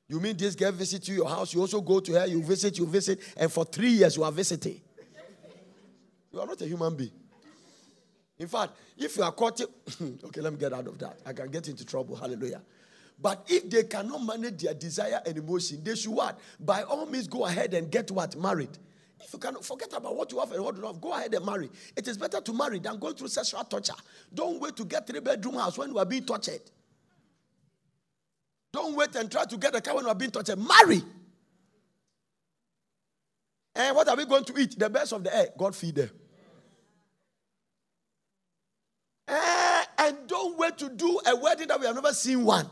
[0.10, 2.78] You mean this girl visit you your house, you also go to her, you visit,
[2.78, 4.80] you visit, and for three years you are visiting.
[6.32, 7.12] You are not a human being.
[8.40, 9.60] In fact, if you are caught,
[10.02, 11.20] okay, let me get out of that.
[11.26, 12.16] I can get into trouble.
[12.16, 12.62] Hallelujah.
[13.20, 16.40] But if they cannot manage their desire and emotion, they should what?
[16.60, 18.36] By all means, go ahead and get what?
[18.36, 18.78] Married.
[19.20, 21.46] If you cannot forget about what you have and what you have, go ahead and
[21.46, 21.70] marry.
[21.96, 23.94] It is better to marry than going through sexual torture.
[24.34, 26.62] Don't wait to get three bedroom house when you are being tortured.
[28.72, 30.60] Don't wait and try to get a car when you are being tortured.
[30.60, 31.02] Marry.
[33.76, 34.78] And what are we going to eat?
[34.78, 35.48] The best of the air.
[35.58, 36.10] God feed them.
[39.28, 42.70] Eh, and don't wait to do a wedding that we have never seen one.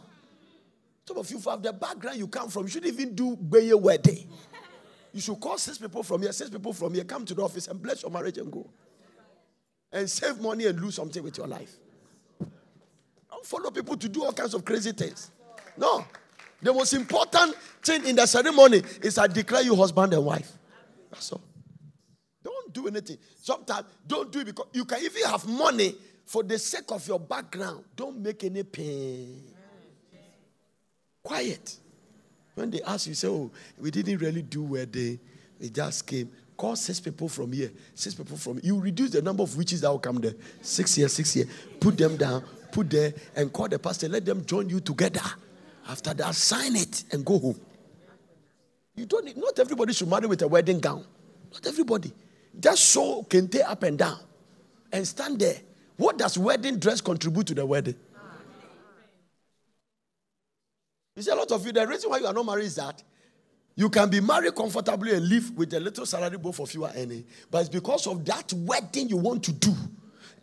[1.07, 4.27] Some of you have the background you come from, you shouldn't even do Beye wedding.
[5.13, 7.67] You should call six people from here, six people from here, come to the office
[7.67, 8.69] and bless your marriage and go.
[9.91, 11.73] And save money and lose something with your life.
[13.29, 15.31] Don't follow people to do all kinds of crazy things.
[15.77, 16.05] No.
[16.61, 20.51] The most important thing in the ceremony is I declare you husband and wife.
[21.11, 21.41] That's all.
[22.43, 23.17] Don't do anything.
[23.41, 25.95] Sometimes don't do it because you can even have money
[26.25, 27.83] for the sake of your background.
[27.95, 29.54] Don't make any pain.
[31.25, 31.77] Quiet.
[32.53, 35.19] When they ask you, say, Oh, we didn't really do wedding,
[35.59, 36.29] we just came.
[36.55, 39.89] Call six people from here, six people from You reduce the number of witches that
[39.89, 40.35] will come there.
[40.61, 41.45] Six here, six here.
[41.81, 44.07] Put them down, put there, and call the pastor.
[44.07, 45.19] Let them join you together.
[45.89, 47.59] After that, sign it and go home.
[48.95, 51.03] You don't need, not everybody should marry with a wedding gown.
[51.51, 52.13] Not everybody.
[52.57, 54.19] Just show kente up and down
[54.93, 55.57] and stand there.
[55.97, 57.95] What does wedding dress contribute to the wedding?
[61.15, 63.01] You see, a lot of you, the reason why you are not married is that
[63.75, 66.91] you can be married comfortably and live with a little salary both of you are
[66.95, 67.25] earning.
[67.49, 69.73] But it's because of that wedding you want to do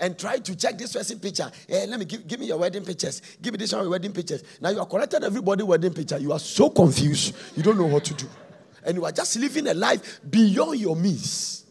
[0.01, 1.51] and try to check this person picture.
[1.69, 3.21] Hey, let me give, give me your wedding pictures.
[3.41, 4.43] Give me this one wedding pictures.
[4.61, 6.19] Now you are collecting everybody wedding picture.
[6.19, 7.35] You are so confused.
[7.57, 8.27] You don't know what to do.
[8.85, 11.62] And you are just living a life beyond your means.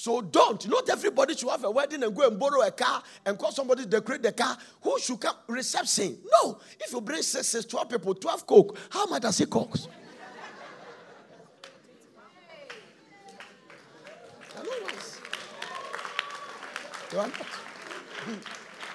[0.00, 0.66] So don't.
[0.66, 3.82] Not everybody should have a wedding and go and borrow a car and call somebody
[3.82, 4.56] to decorate the car.
[4.80, 5.36] Who should come?
[5.46, 6.16] Reception.
[6.42, 6.58] No.
[6.80, 9.90] If you bring six, six, 12 people, 12 coke, how much does it cost?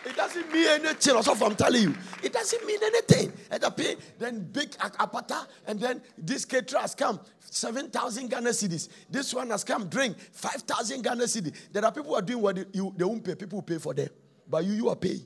[0.05, 1.15] It doesn't mean anything.
[1.15, 3.33] Also, I'm telling you, it doesn't mean anything.
[3.49, 8.89] And the pay, then big apata, and then this caterer has come, 7,000 Ghana cedis.
[9.09, 11.55] This one has come, drink, 5,000 Ghana cedis.
[11.71, 13.33] There are people who are doing what you, they won't pay.
[13.35, 14.09] People will pay for them.
[14.47, 15.25] But you, you are paying.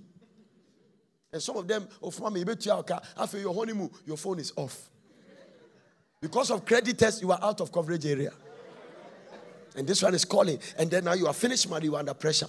[1.31, 4.89] And some of them, oh, mommy, after your honeymoon, your phone is off.
[6.21, 8.31] Because of credit test, you are out of coverage area.
[9.75, 10.59] And this one is calling.
[10.77, 12.47] And then now you are finished, man, you are under pressure.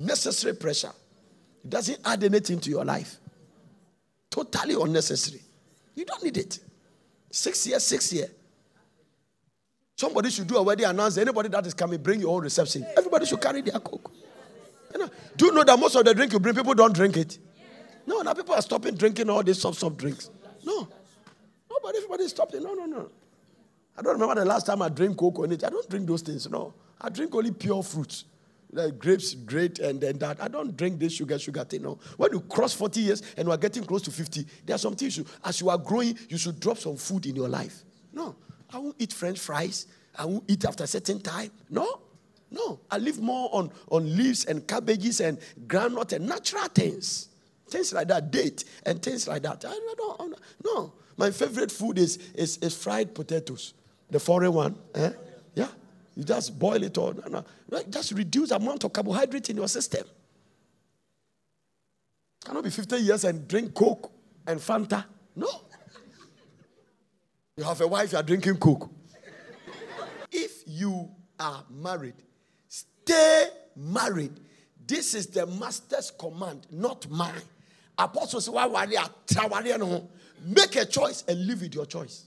[0.00, 0.92] Necessary pressure.
[1.66, 3.16] It doesn't add anything to your life.
[4.30, 5.42] Totally unnecessary.
[5.96, 6.60] You don't need it.
[7.28, 8.30] Six years, six years.
[9.96, 12.86] Somebody should do a wedding announce anybody that is coming, bring your own reception.
[12.96, 14.12] Everybody should carry their coke.
[14.92, 17.16] You know, do you know that most of the drink you bring, people don't drink
[17.16, 17.36] it?
[18.06, 20.30] No, now people are stopping drinking all these soft, soft drinks.
[20.64, 20.86] No.
[21.68, 22.62] Nobody, everybody's stopping.
[22.62, 23.10] No, no, no.
[23.98, 25.64] I don't remember the last time I drank Coke on it.
[25.64, 26.48] I don't drink those things.
[26.48, 26.74] No.
[27.00, 28.24] I drink only pure fruits.
[28.72, 30.42] Like grapes, great, and then that.
[30.42, 31.82] I don't drink this sugar, sugar thing.
[31.82, 31.98] No.
[32.16, 34.94] When you cross 40 years and we are getting close to 50, there are some
[34.94, 37.84] things you, as you are growing, you should drop some food in your life.
[38.12, 38.34] No.
[38.70, 39.86] I won't eat French fries.
[40.18, 41.50] I won't eat after a certain time.
[41.70, 42.00] No.
[42.50, 42.80] No.
[42.90, 47.28] I live more on, on leaves and cabbages and groundnut and natural things.
[47.68, 49.64] Things like that, date and things like that.
[49.66, 50.92] I don't, no.
[51.16, 53.74] My favorite food is, is, is fried potatoes,
[54.10, 54.78] the foreign one.
[54.94, 55.10] Eh?
[56.16, 57.12] You just boil it all.
[57.12, 57.82] No, no.
[57.90, 60.04] Just reduce the amount of carbohydrate in your system.
[62.44, 64.10] Cannot be 50 years and drink Coke
[64.46, 65.04] and Fanta.
[65.36, 65.48] No.
[67.56, 68.90] You have a wife, you are drinking Coke.
[70.32, 72.14] if you are married,
[72.68, 74.40] stay married.
[74.86, 77.42] This is the master's command, not mine.
[77.98, 78.66] Apostles, why
[80.44, 82.26] Make a choice and live with your choice.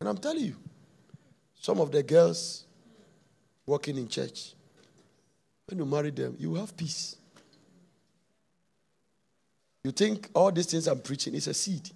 [0.00, 0.56] And I'm telling you,
[1.60, 2.64] some of the girls
[3.66, 4.54] working in church,
[5.66, 7.16] when you marry them, you have peace.
[9.84, 11.90] You think all these things I'm preaching is a seed.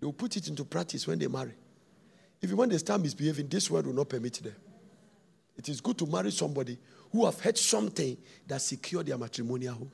[0.00, 1.54] They'll put it into practice when they marry.
[2.40, 4.54] If when they start misbehaving, this world will not permit them.
[5.56, 6.78] It is good to marry somebody
[7.10, 8.16] who have heard something
[8.46, 9.90] that secure their matrimonial home.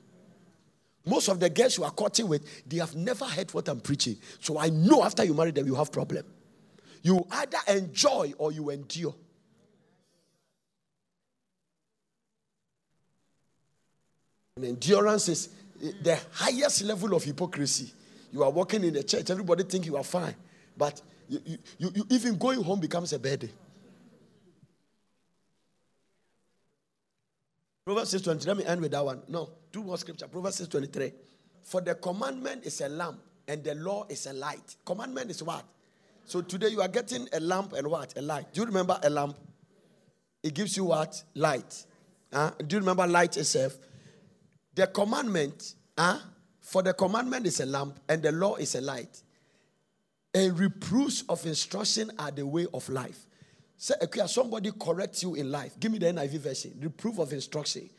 [1.05, 4.17] Most of the girls you are courting with, they have never heard what I'm preaching.
[4.39, 6.23] So I know after you marry them, you have problem.
[7.05, 9.13] You either enjoy or you endure.
[14.55, 15.49] And endurance is
[16.01, 17.93] the highest level of hypocrisy.
[18.33, 20.33] You are working in the church, everybody think you are fine,
[20.75, 20.99] but
[21.29, 21.39] you,
[21.77, 23.51] you, you, even going home becomes a burden.
[27.85, 28.49] Proverbs 6 23.
[28.49, 29.21] Let me end with that one.
[29.27, 30.27] No, two more scripture.
[30.27, 31.13] Proverbs 6 23.
[31.61, 34.75] For the commandment is a lamp and the law is a light.
[34.83, 35.65] Commandment is what?
[36.25, 38.17] So today you are getting a lamp and what?
[38.17, 38.51] A light.
[38.51, 39.37] Do you remember a lamp?
[40.41, 41.23] It gives you what?
[41.35, 41.85] Light.
[42.33, 43.77] Uh, do you remember light itself?
[44.73, 46.19] The commandment, uh,
[46.61, 49.21] for the commandment is a lamp and the law is a light.
[50.33, 53.27] And reproofs of instruction are the way of life.
[53.77, 55.79] Say, okay, somebody corrects you in life.
[55.79, 56.79] Give me the NIV version.
[56.81, 57.89] Reproof of instruction.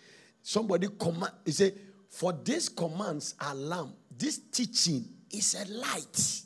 [0.43, 1.33] Somebody command.
[1.45, 1.72] He say,
[2.11, 3.95] for these commands are lamp.
[4.16, 6.43] This teaching is a light.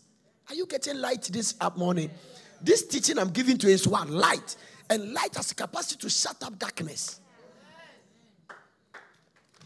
[0.50, 2.10] Are you getting light this morning?
[2.60, 4.56] This teaching I'm giving to you is one Light.
[4.90, 7.20] And light has the capacity to shut up darkness.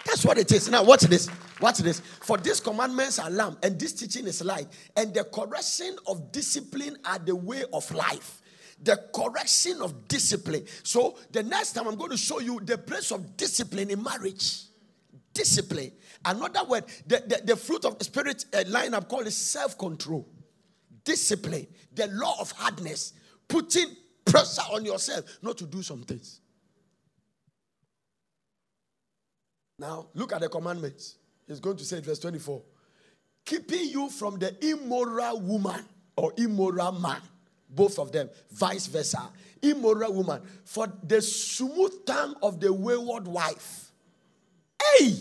[0.04, 0.68] That's what it is.
[0.68, 1.30] Now, watch this.
[1.58, 2.00] Watch this.
[2.00, 6.98] For these commandments are lamp, and this teaching is light, and the correction of discipline
[7.06, 8.42] are the way of life.
[8.82, 10.66] The correction of discipline.
[10.82, 14.64] So, the next time I'm going to show you the place of discipline in marriage.
[15.32, 15.92] Discipline.
[16.22, 20.28] Another word, the, the, the fruit of spirit uh, line up called self control
[21.04, 23.12] discipline, the law of hardness,
[23.48, 23.86] putting
[24.24, 26.40] pressure on yourself not to do some things.
[29.78, 31.16] Now, look at the commandments.
[31.46, 32.62] He's going to say verse 24
[33.44, 35.84] keeping you from the immoral woman
[36.16, 37.20] or immoral man,
[37.68, 39.30] both of them, vice versa.
[39.62, 43.90] Immoral woman, for the smooth tongue of the wayward wife.
[44.82, 45.14] Hey!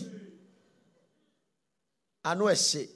[2.24, 2.90] I know a shit.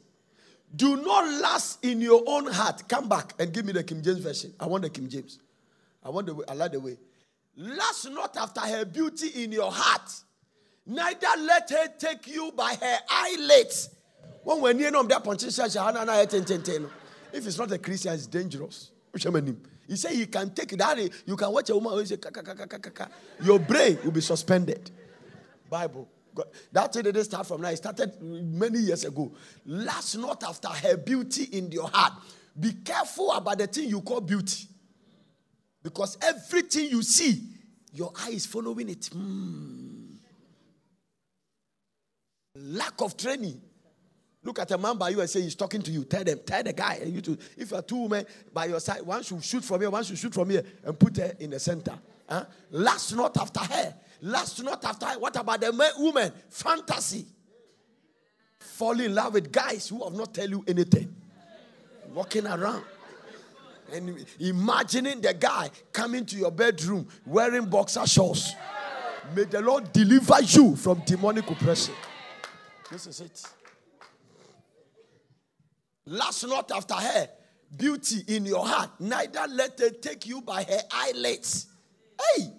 [0.75, 2.89] Do not last in your own heart.
[2.89, 4.53] Come back and give me the King James version.
[4.61, 5.39] I want the King James.
[6.05, 6.45] I want the way.
[6.49, 6.99] I like the way.
[7.57, 10.11] Last not after her beauty in your heart.
[10.87, 13.91] Neither let her take you by her eyelids.
[14.45, 15.09] When we're near them,
[17.33, 18.91] if it's not a Christian, it's dangerous.
[19.87, 20.99] He said he can take that.
[21.27, 22.17] You can watch a woman who say,
[23.43, 24.91] your brain will be suspended.
[25.69, 26.09] Bible.
[26.73, 27.69] That thing didn't start from now.
[27.69, 29.33] It started many years ago.
[29.67, 32.13] Last not after her beauty in your heart.
[32.59, 34.69] Be careful about the thing you call beauty.
[35.83, 37.43] Because everything you see,
[37.93, 39.11] your eye is following it.
[39.13, 40.17] Mm.
[42.57, 43.61] Lack of training.
[44.43, 46.05] Look at a man by you and say he's talking to you.
[46.05, 47.01] Tell them, tell the guy.
[47.03, 49.91] And you to, if you're two women by your side, one should shoot from here,
[49.91, 51.99] one should shoot from here, and put her in the center.
[52.29, 52.45] Huh?
[52.71, 53.95] Last not after her.
[54.21, 56.33] Last not after what about the woman?
[56.49, 57.27] Fantasy.
[58.59, 61.15] Fall in love with guys who have not tell you anything.
[62.13, 62.85] Walking around.
[63.93, 68.55] And imagining the guy coming to your bedroom wearing boxer shorts.
[69.35, 71.95] May the Lord deliver you from demonic oppression.
[72.91, 73.43] This is it.
[76.07, 77.29] Last not after her,
[77.77, 81.67] beauty in your heart, neither let her take you by her eyelids.
[82.19, 82.51] Hey,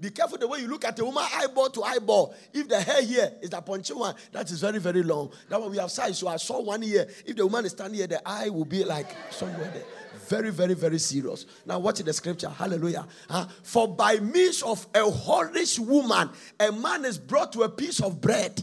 [0.00, 2.34] Be careful the way you look at a woman eyeball to eyeball.
[2.52, 5.32] If the hair here is the punchy one, that is very, very long.
[5.48, 6.18] That one we have size.
[6.18, 7.08] So I saw one here.
[7.26, 9.84] If the woman is standing here, the eye will be like somewhere there.
[10.28, 11.46] Very, very, very serious.
[11.66, 12.48] Now, watch the scripture.
[12.48, 13.06] Hallelujah.
[13.28, 13.46] Huh?
[13.64, 16.30] For by means of a whorish woman,
[16.60, 18.62] a man is brought to a piece of bread.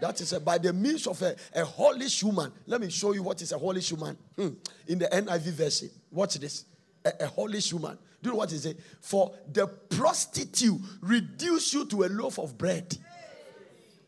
[0.00, 2.52] That is a, by the means of a, a holy woman.
[2.66, 4.16] Let me show you what is a holy woman.
[4.36, 4.48] Hmm.
[4.86, 5.90] In the NIV version.
[6.10, 6.64] Watch this.
[7.04, 7.98] A, a holy woman.
[8.22, 8.78] Do you know what is it?
[9.00, 12.96] For the prostitute reduce you to a loaf of bread.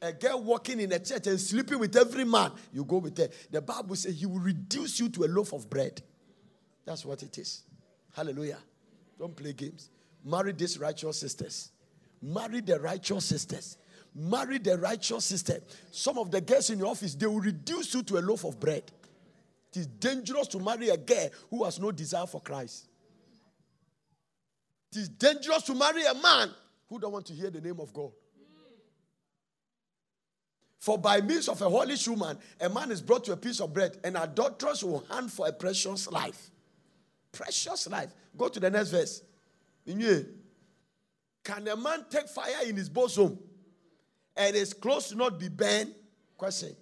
[0.03, 3.29] A girl walking in a church and sleeping with every man, you go with her.
[3.51, 6.03] The Bible says he will reduce you to a loaf of bread.
[6.87, 7.63] That's what it is.
[8.15, 8.59] Hallelujah.
[9.19, 9.91] Don't play games.
[10.25, 11.71] Marry these righteous sisters.
[12.23, 13.77] Marry the righteous sisters.
[14.15, 15.61] Marry the righteous sister.
[15.91, 18.59] Some of the girls in your office, they will reduce you to a loaf of
[18.59, 18.91] bread.
[19.73, 22.89] It is dangerous to marry a girl who has no desire for Christ.
[24.93, 26.51] It is dangerous to marry a man
[26.89, 28.11] who don't want to hear the name of God.
[30.81, 33.73] For by means of a holy woman, a man is brought to a piece of
[33.73, 36.51] bread, and adulterers will hunt for a precious life.
[37.31, 38.11] Precious life.
[38.37, 39.23] Go to the next verse.
[39.87, 43.39] Can a man take fire in his bosom
[44.37, 45.95] and his clothes not be burned?
[46.37, 46.75] Question.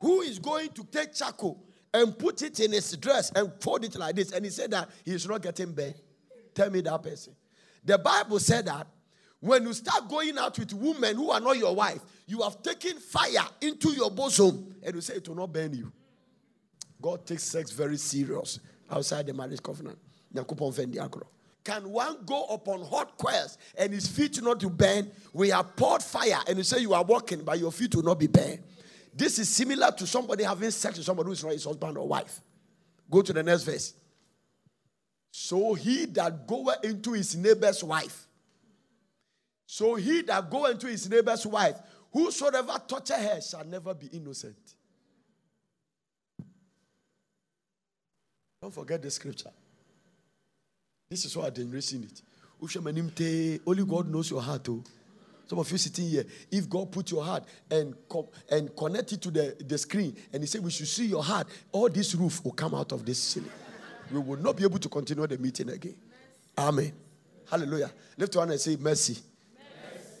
[0.00, 1.64] Who is going to take charcoal
[1.94, 4.32] and put it in his dress and fold it like this?
[4.32, 5.94] And he said that he is not getting burned.
[6.54, 7.34] Tell me that person.
[7.84, 8.86] The Bible said that
[9.40, 12.98] when you start going out with women who are not your wife, you have taken
[12.98, 15.92] fire into your bosom and you say it will not burn you.
[17.00, 19.98] God takes sex very serious outside the marriage covenant.
[21.64, 25.10] Can one go upon hot coals and his feet not to burn?
[25.32, 28.18] We have poured fire and you say you are walking, but your feet will not
[28.18, 28.60] be burned.
[29.14, 32.08] This is similar to somebody having sex with somebody who is not his husband or
[32.08, 32.40] wife.
[33.10, 33.94] Go to the next verse.
[35.30, 38.26] So he that goeth into his neighbor's wife.
[39.66, 41.76] So he that go into his neighbor's wife,
[42.12, 44.56] whosoever touch her shall never be innocent.
[48.60, 49.50] Don't forget the scripture.
[51.10, 52.22] This is why I didn't receive it.
[53.66, 54.68] Only God knows your heart.
[54.68, 54.84] Oh.
[55.46, 59.22] Some of you sitting here, if God put your heart and co- and connect it
[59.22, 62.44] to the, the screen and He said we should see your heart, all this roof
[62.44, 63.50] will come out of this ceiling.
[64.10, 65.94] We will not be able to continue the meeting again.
[66.56, 66.92] Amen.
[67.50, 67.90] Hallelujah.
[68.16, 69.14] Lift your hand and say mercy.
[69.14, 69.22] mercy.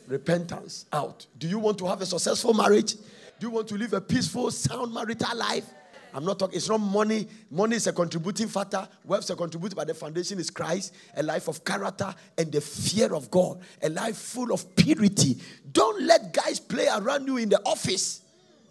[0.06, 1.26] Repentance out.
[1.38, 2.94] Do you want to have a successful marriage?
[2.94, 5.66] Do you want to live a peaceful, sound marital life?
[6.14, 7.26] I'm not talking, it's not money.
[7.50, 8.86] Money is a contributing factor.
[9.04, 12.60] Wealth is a contributing, but the foundation is Christ, a life of character and the
[12.60, 15.38] fear of God, a life full of purity.
[15.72, 18.20] Don't let guys play around you in the office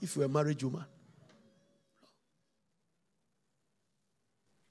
[0.02, 0.86] if you're a married woman.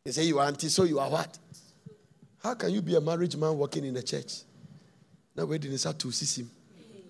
[0.05, 1.39] They say you are auntie, so you are what?
[2.43, 4.43] How can you be a married man working in the church?
[5.37, 6.51] Now, where did start to see him?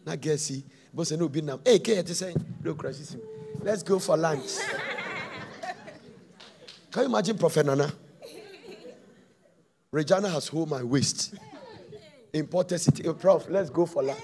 [0.05, 0.65] Now, guess he.
[0.93, 1.61] Boss, no, be now.
[1.65, 3.21] Hey, K, say, him.
[3.63, 4.59] Let's go for lunch.
[6.91, 7.93] Can you imagine Prophet Nana?
[9.93, 11.35] Regina has hold my waist.
[12.33, 13.03] Imported city.
[13.05, 14.21] Hey, Prof, let's go for lunch.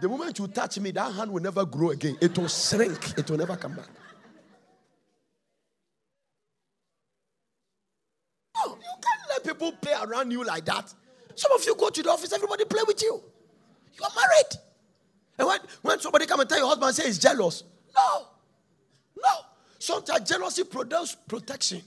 [0.00, 2.16] The moment you touch me, that hand will never grow again.
[2.20, 3.18] It will shrink.
[3.18, 3.88] It will never come back.
[8.56, 10.92] Oh, you can't let people play around you like that.
[11.34, 13.22] Some of you go to the office, everybody play with you.
[13.94, 14.56] You are married.
[15.38, 17.62] And when, when somebody come and tell your husband, say he's jealous.
[17.94, 18.26] No.
[19.16, 19.30] No.
[19.86, 21.80] Sometimes jealousy produces protection.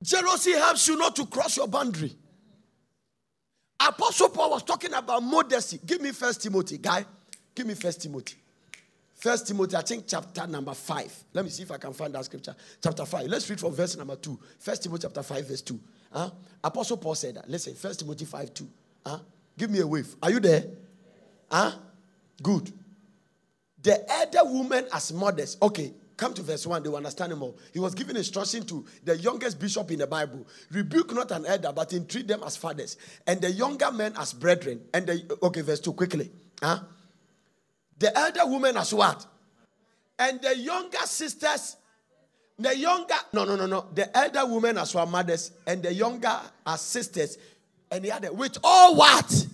[0.00, 2.12] Jealousy helps you not to cross your boundary.
[3.80, 5.80] Apostle Paul was talking about modesty.
[5.84, 7.04] Give me First Timothy, guy.
[7.52, 8.36] Give me First Timothy.
[9.16, 11.12] First Timothy, I think chapter number five.
[11.32, 12.54] Let me see if I can find that scripture.
[12.80, 13.26] Chapter five.
[13.26, 14.38] Let's read from verse number two.
[14.60, 15.80] First Timothy chapter five, verse two.
[16.12, 16.30] Huh?
[16.62, 17.50] Apostle Paul said that.
[17.50, 18.68] Listen, First Timothy five two.
[19.04, 19.18] Huh?
[19.58, 20.14] Give me a wave.
[20.22, 20.66] Are you there?
[21.50, 21.72] Huh?
[22.40, 22.72] Good.
[23.82, 25.60] The elder woman as modest.
[25.60, 27.54] Okay, Come to verse 1, they will understand more.
[27.72, 31.72] He was giving instruction to the youngest bishop in the Bible rebuke not an elder,
[31.74, 34.82] but entreat them as fathers, and the younger men as brethren.
[34.92, 36.30] And the, okay, verse 2, quickly.
[36.62, 36.80] Huh?
[37.98, 39.24] The elder woman as what?
[40.18, 41.76] And the younger sisters,
[42.58, 43.86] the younger, no, no, no, no.
[43.94, 47.38] The elder women as our mothers, and the younger as sisters,
[47.90, 49.46] and the other, with all what?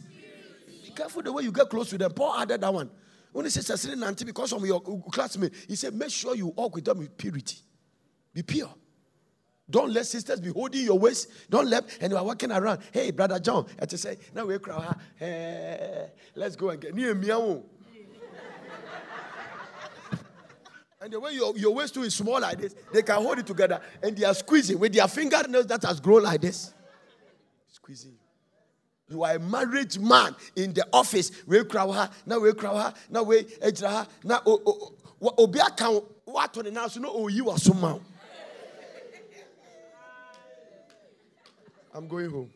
[0.83, 2.11] Be careful the way you get close to them.
[2.11, 2.91] Paul added that one.
[3.37, 3.87] When he says
[4.25, 4.81] because of your
[5.13, 7.59] classmate, he said, make sure you walk with them with purity.
[8.33, 8.75] Be pure.
[9.69, 11.29] Don't let sisters be holding your waist.
[11.51, 12.81] Don't let, and you are walking around.
[12.91, 14.91] Hey, brother John, I just say, now we cry.
[15.17, 17.29] Hey, let's go and get near me.
[20.99, 23.47] And the way your, your waist too is small like this, they can hold it
[23.47, 26.73] together and they are squeezing with their fingernails that has grown like this.
[27.69, 28.17] squeezing
[29.09, 29.23] you.
[29.23, 31.31] Are a married man in the office.
[31.47, 34.43] We cry her, now we cry her, now we ejra her, now
[35.39, 38.01] obi aka what on now so no oh you are somehow.
[41.95, 42.51] I'm going home.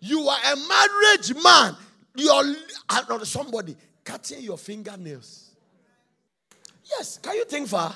[0.00, 1.76] You are a married man.
[2.14, 3.74] You're somebody
[4.04, 5.50] cutting your fingernails.
[6.84, 7.94] Yes, can you think far?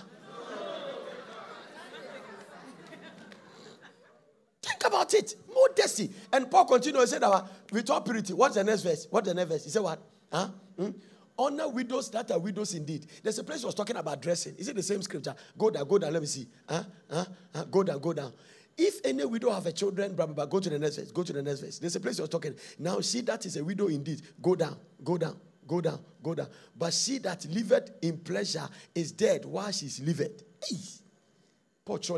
[4.83, 5.37] Think about it.
[5.55, 6.11] Modesty.
[6.33, 7.23] And Paul continued and said,
[7.71, 8.33] with all purity.
[8.33, 9.07] What's the next verse?
[9.11, 9.65] What's the next verse?
[9.65, 10.01] He said, What?
[10.33, 10.49] Huh?
[10.77, 10.91] Hmm?
[11.39, 13.07] Honor widows that are widows indeed.
[13.23, 14.55] There's a place he was talking about dressing.
[14.57, 15.35] Is it the same scripture?
[15.57, 16.13] Go down, go down.
[16.13, 16.47] Let me see.
[16.69, 16.83] Huh?
[17.11, 17.25] Huh?
[17.55, 17.65] Huh?
[17.65, 18.33] Go down, go down.
[18.77, 21.13] If any widow have a children, blah, blah, blah, go to the next verse.
[21.13, 21.79] Go to the next verse.
[21.79, 22.55] There's a place he was talking.
[22.79, 24.23] Now, see that is a widow indeed.
[24.41, 26.49] Go down, go down, go down, go down.
[26.77, 30.43] But she that liveth in pleasure is dead while she's liveth.
[30.65, 30.77] Hey.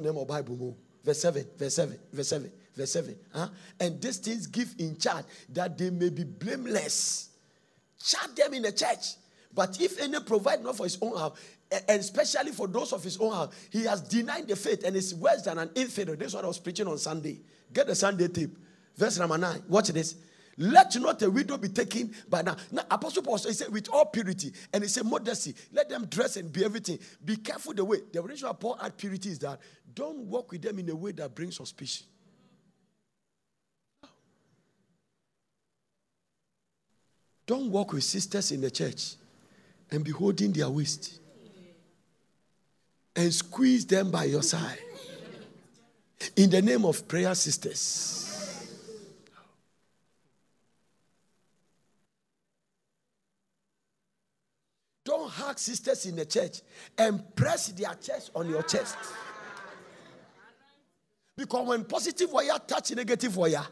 [0.01, 3.17] Name of Bible verse 7, verse 7, verse 7, verse 7.
[3.33, 3.49] Huh?
[3.79, 7.31] And these things give in charge that they may be blameless.
[8.03, 9.15] Charge them in the church.
[9.55, 11.39] But if any provide not for his own house,
[11.89, 15.15] and especially for those of his own house, he has denied the faith and is
[15.15, 16.17] worse than an infidel.
[16.17, 17.41] This is what I was preaching on Sunday.
[17.73, 18.57] Get the Sunday tape.
[18.97, 19.63] Verse number 9.
[19.69, 20.17] Watch this.
[20.57, 22.57] Let not a widow be taken by now.
[22.71, 26.53] Now, Apostle Paul said, with all purity, and he said, modesty, let them dress and
[26.53, 26.99] be everything.
[27.25, 27.99] Be careful the way.
[28.13, 29.59] The reason why Paul had purity is that
[29.95, 32.07] don't walk with them in a way that brings suspicion.
[37.47, 39.15] Don't walk with sisters in the church
[39.91, 41.21] and be holding their waist
[43.15, 44.79] and squeeze them by your side
[46.37, 48.21] in the name of prayer sisters.
[55.05, 56.63] Don't hug sisters in the church
[56.97, 58.97] and press their chest on your chest.
[61.37, 63.67] Because when positive wire touch negative wire,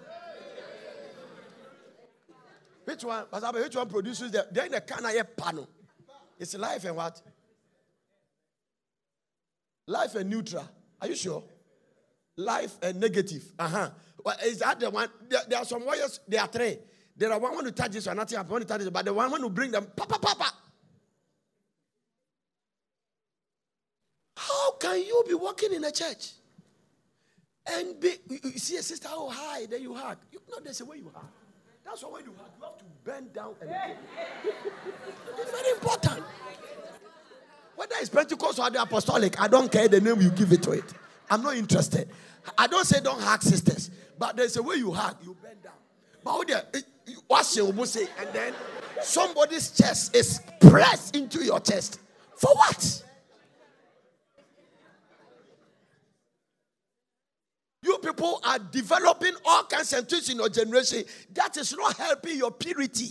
[2.85, 5.69] which one, which one produces the then the I panel?
[6.39, 7.23] It's life and what?
[9.87, 10.69] Life and neutral.
[11.01, 11.45] Are you sure?
[12.37, 13.45] Life and negative.
[13.59, 13.91] Uh-huh.
[14.25, 15.09] Well, is that the one?
[15.29, 16.79] There, there, are some wires, there are three.
[17.17, 18.53] There are one want to touch this one, nothing happens.
[18.53, 20.53] One to touch this, but the one want to bring them, papa, papa.
[24.37, 26.33] How can you be walking in a church
[27.67, 30.19] and be, you see a sister, oh, hi, then you hug?
[30.33, 31.25] You know, there's a way you hug.
[31.85, 33.71] That's why when you hug, you have to bend down and
[35.39, 36.25] It's very important.
[37.77, 40.73] Whether it's Pentecost or the apostolic, I don't care the name you give it to
[40.73, 40.85] it.
[41.31, 42.09] I'm not interested.
[42.59, 45.73] I don't say don't hug sisters, but there's a way you hug, you bend down.
[46.25, 46.65] But there,
[47.27, 48.07] what's your say?
[48.19, 48.55] And then
[49.03, 52.01] somebody's chest is pressed into your chest.
[52.37, 53.03] For what?
[57.83, 62.37] You people are developing all kinds of things in your generation that is not helping
[62.37, 63.11] your purity.